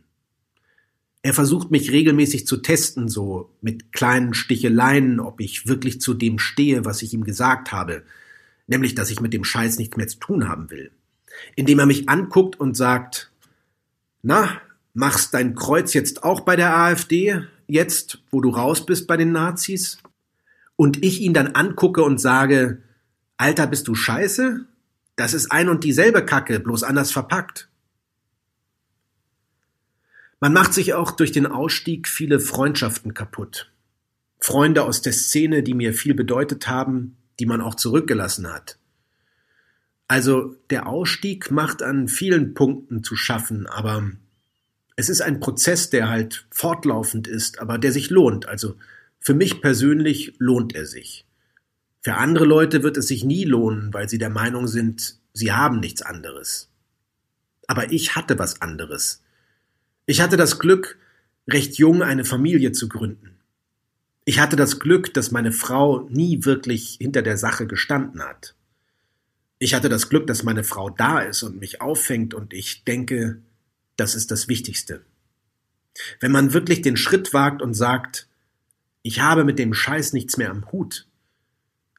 Er 1.22 1.36
versucht 1.36 1.70
mich 1.70 1.92
regelmäßig 1.92 2.48
zu 2.48 2.58
testen, 2.58 3.08
so 3.08 3.52
mit 3.62 3.94
kleinen 3.94 4.34
Sticheleien, 4.34 5.20
ob 5.20 5.40
ich 5.40 5.68
wirklich 5.68 6.02
zu 6.02 6.16
dem 6.16 6.40
stehe, 6.40 6.86
was 6.86 7.04
ich 7.04 7.14
ihm 7.14 7.24
gesagt 7.24 7.72
habe, 7.72 8.02
nämlich 8.66 8.96
dass 8.96 9.12
ich 9.12 9.22
mit 9.22 9.32
dem 9.32 9.44
Scheiß 9.44 9.78
nichts 9.78 9.96
mehr 9.96 10.08
zu 10.08 10.18
tun 10.18 10.48
haben 10.48 10.72
will. 10.72 10.90
Indem 11.56 11.78
er 11.78 11.86
mich 11.86 12.10
anguckt 12.10 12.60
und 12.60 12.76
sagt, 12.76 13.32
na, 14.24 14.60
machst 14.94 15.34
dein 15.34 15.56
Kreuz 15.56 15.94
jetzt 15.94 16.24
auch 16.24 16.42
bei 16.42 16.56
der 16.56 16.76
AfD, 16.76 17.42
jetzt, 17.68 18.24
wo 18.32 18.42
du 18.42 18.50
raus 18.50 18.86
bist 18.86 19.08
bei 19.08 19.18
den 19.18 19.32
Nazis? 19.32 19.98
Und 20.76 21.04
ich 21.04 21.22
ihn 21.22 21.34
dann 21.34 21.50
angucke 21.50 22.04
und 22.04 22.20
sage, 22.20 22.82
Alter, 23.38 23.68
bist 23.68 23.88
du 23.88 23.96
scheiße? 23.96 24.66
Das 25.16 25.34
ist 25.34 25.52
ein 25.52 25.70
und 25.70 25.84
dieselbe 25.84 26.26
Kacke, 26.26 26.60
bloß 26.60 26.84
anders 26.84 27.12
verpackt. 27.12 27.70
Man 30.40 30.54
macht 30.54 30.74
sich 30.74 30.96
auch 30.96 31.12
durch 31.12 31.32
den 31.32 31.46
Ausstieg 31.46 32.08
viele 32.08 32.40
Freundschaften 32.40 33.14
kaputt. 33.14 33.72
Freunde 34.40 34.84
aus 34.84 35.04
der 35.04 35.14
Szene, 35.14 35.62
die 35.62 35.76
mir 35.76 35.94
viel 35.94 36.16
bedeutet 36.16 36.68
haben, 36.68 37.18
die 37.40 37.46
man 37.46 37.62
auch 37.62 37.76
zurückgelassen 37.76 38.52
hat. 38.52 38.80
Also 40.08 40.56
der 40.72 40.88
Ausstieg 40.88 41.52
macht 41.52 41.84
an 41.84 42.08
vielen 42.08 42.56
Punkten 42.56 43.04
zu 43.04 43.16
schaffen, 43.16 43.68
aber 43.68 44.12
es 45.02 45.10
ist 45.10 45.22
ein 45.22 45.40
Prozess, 45.40 45.90
der 45.90 46.10
halt 46.10 46.46
fortlaufend 46.52 47.28
ist, 47.28 47.58
aber 47.58 47.80
der 47.80 47.92
sich 47.92 48.12
lohnt. 48.12 48.48
Also 48.48 48.76
für 49.20 49.34
mich 49.34 49.60
persönlich 49.60 50.36
lohnt 50.38 50.76
er 50.76 50.86
sich. 50.86 51.26
Für 52.02 52.18
andere 52.18 52.46
Leute 52.46 52.84
wird 52.84 52.98
es 52.98 53.08
sich 53.08 53.24
nie 53.24 53.44
lohnen, 53.44 53.92
weil 53.96 54.08
sie 54.08 54.20
der 54.20 54.30
Meinung 54.30 54.68
sind, 54.68 55.18
sie 55.34 55.52
haben 55.52 55.80
nichts 55.80 56.04
anderes. 56.04 56.70
Aber 57.66 57.92
ich 57.92 58.16
hatte 58.16 58.38
was 58.38 58.62
anderes. 58.62 59.24
Ich 60.06 60.22
hatte 60.22 60.38
das 60.38 60.60
Glück, 60.60 61.00
recht 61.50 61.80
jung 61.80 62.04
eine 62.04 62.24
Familie 62.24 62.72
zu 62.72 62.88
gründen. 62.88 63.40
Ich 64.24 64.40
hatte 64.40 64.56
das 64.56 64.80
Glück, 64.80 65.16
dass 65.16 65.32
meine 65.32 65.52
Frau 65.52 66.08
nie 66.10 66.46
wirklich 66.46 66.98
hinter 67.02 67.24
der 67.24 67.38
Sache 67.38 67.66
gestanden 67.66 68.22
hat. 68.22 68.54
Ich 69.58 69.74
hatte 69.74 69.90
das 69.90 70.10
Glück, 70.10 70.28
dass 70.28 70.44
meine 70.44 70.64
Frau 70.64 70.92
da 70.92 71.22
ist 71.22 71.42
und 71.42 71.60
mich 71.60 71.82
auffängt 71.82 72.36
und 72.36 72.54
ich 72.54 72.84
denke, 72.84 73.42
das 73.96 74.16
ist 74.16 74.32
das 74.32 74.48
Wichtigste. 74.48 75.02
Wenn 76.20 76.32
man 76.32 76.54
wirklich 76.54 76.82
den 76.82 76.98
Schritt 76.98 77.34
wagt 77.34 77.62
und 77.62 77.74
sagt, 77.74 78.28
ich 79.04 79.20
habe 79.20 79.44
mit 79.44 79.60
dem 79.60 79.74
Scheiß 79.74 80.14
nichts 80.14 80.38
mehr 80.38 80.52
am 80.52 80.72
Hut, 80.72 81.08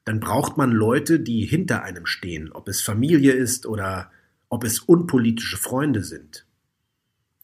dann 0.05 0.21
braucht 0.21 0.57
man 0.57 0.73
Leute, 0.73 1.21
die 1.21 1.45
hinter 1.45 1.83
einem 1.83 2.07
stehen, 2.07 2.51
ob 2.53 2.69
es 2.69 2.81
Familie 2.81 3.33
ist 3.33 3.67
oder 3.67 4.11
ob 4.49 4.65
es 4.65 4.81
unpolitische 4.81 5.57
Freunde 5.57 6.03
sind. 6.03 6.47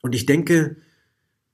Und 0.03 0.15
ich 0.15 0.27
denke, 0.27 0.77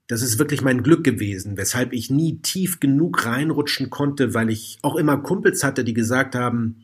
das 0.07 0.23
ist 0.23 0.39
wirklich 0.39 0.61
mein 0.61 0.83
Glück 0.83 1.05
gewesen, 1.05 1.57
weshalb 1.57 1.93
ich 1.93 2.11
nie 2.11 2.41
tief 2.41 2.81
genug 2.81 3.25
reinrutschen 3.25 3.91
konnte, 3.91 4.35
weil 4.35 4.51
ich 4.51 4.79
auch 4.83 4.97
immer 4.97 5.19
Kumpels 5.19 5.65
hatte, 5.65 5.85
die 5.85 5.95
gesagt 5.95 6.35
haben, 6.35 6.83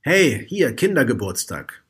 hey, 0.00 0.44
hier, 0.48 0.74
Kindergeburtstag. 0.74 1.82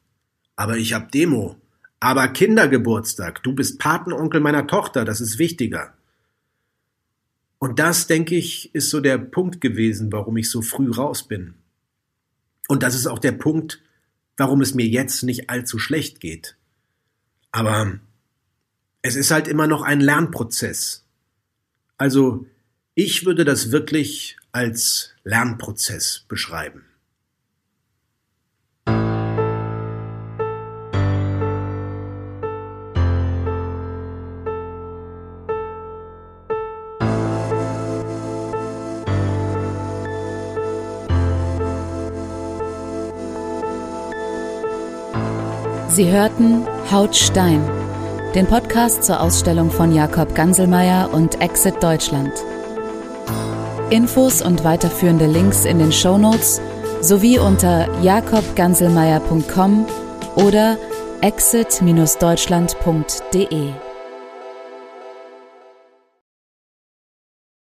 Aber 0.57 0.77
ich 0.77 0.95
hab 0.95 1.13
Demo. 1.13 1.60
Aber 2.01 2.29
Kindergeburtstag, 2.29 3.43
du 3.43 3.55
bist 3.55 3.79
Patenonkel 3.79 4.41
meiner 4.41 4.67
Tochter, 4.67 5.05
das 5.05 5.21
ist 5.21 5.39
wichtiger. 5.39 5.95
Und 7.59 7.79
das, 7.79 8.07
denke 8.07 8.37
ich, 8.37 8.75
ist 8.75 8.89
so 8.89 9.01
der 9.01 9.19
Punkt 9.19 9.61
gewesen, 9.61 10.11
warum 10.11 10.39
ich 10.39 10.51
so 10.51 10.63
früh 10.63 10.91
raus 10.91 11.29
bin. 11.29 11.55
Und 12.69 12.83
das 12.83 12.95
ist 12.95 13.07
auch 13.07 13.19
der 13.19 13.33
Punkt, 13.33 13.83
warum 14.39 14.63
es 14.63 14.75
mir 14.75 14.87
jetzt 14.87 15.23
nicht 15.23 15.51
allzu 15.51 15.79
schlecht 15.79 16.21
geht. 16.21 16.57
Aber 17.53 18.01
es 19.03 19.17
ist 19.17 19.31
halt 19.31 19.47
immer 19.47 19.67
noch 19.67 19.83
ein 19.83 20.01
Lernprozess. 20.01 21.05
Also 21.99 22.47
ich 22.95 23.27
würde 23.27 23.45
das 23.45 23.73
wirklich 23.73 24.39
als 24.53 25.11
Lernprozess 25.25 26.25
beschreiben. 26.29 26.87
Sie 45.91 46.11
hörten 46.11 46.67
Haut 46.91 47.17
Stein 47.17 47.63
den 48.35 48.47
Podcast 48.47 49.05
zur 49.05 49.21
Ausstellung 49.21 49.71
von 49.71 49.95
Jakob 49.95 50.35
Ganselmeier 50.35 51.13
und 51.13 51.41
Exit 51.41 51.81
Deutschland. 51.83 52.33
Infos 53.91 54.41
und 54.41 54.63
weiterführende 54.63 55.27
Links 55.27 55.65
in 55.65 55.81
den 55.81 55.91
Show 55.91 56.17
Notes 56.17 56.61
sowie 57.01 57.41
unter 57.41 57.89
jakobganselmeier.com 58.03 59.85
oder 60.37 60.77
exit-deutschland.de. 61.23 63.90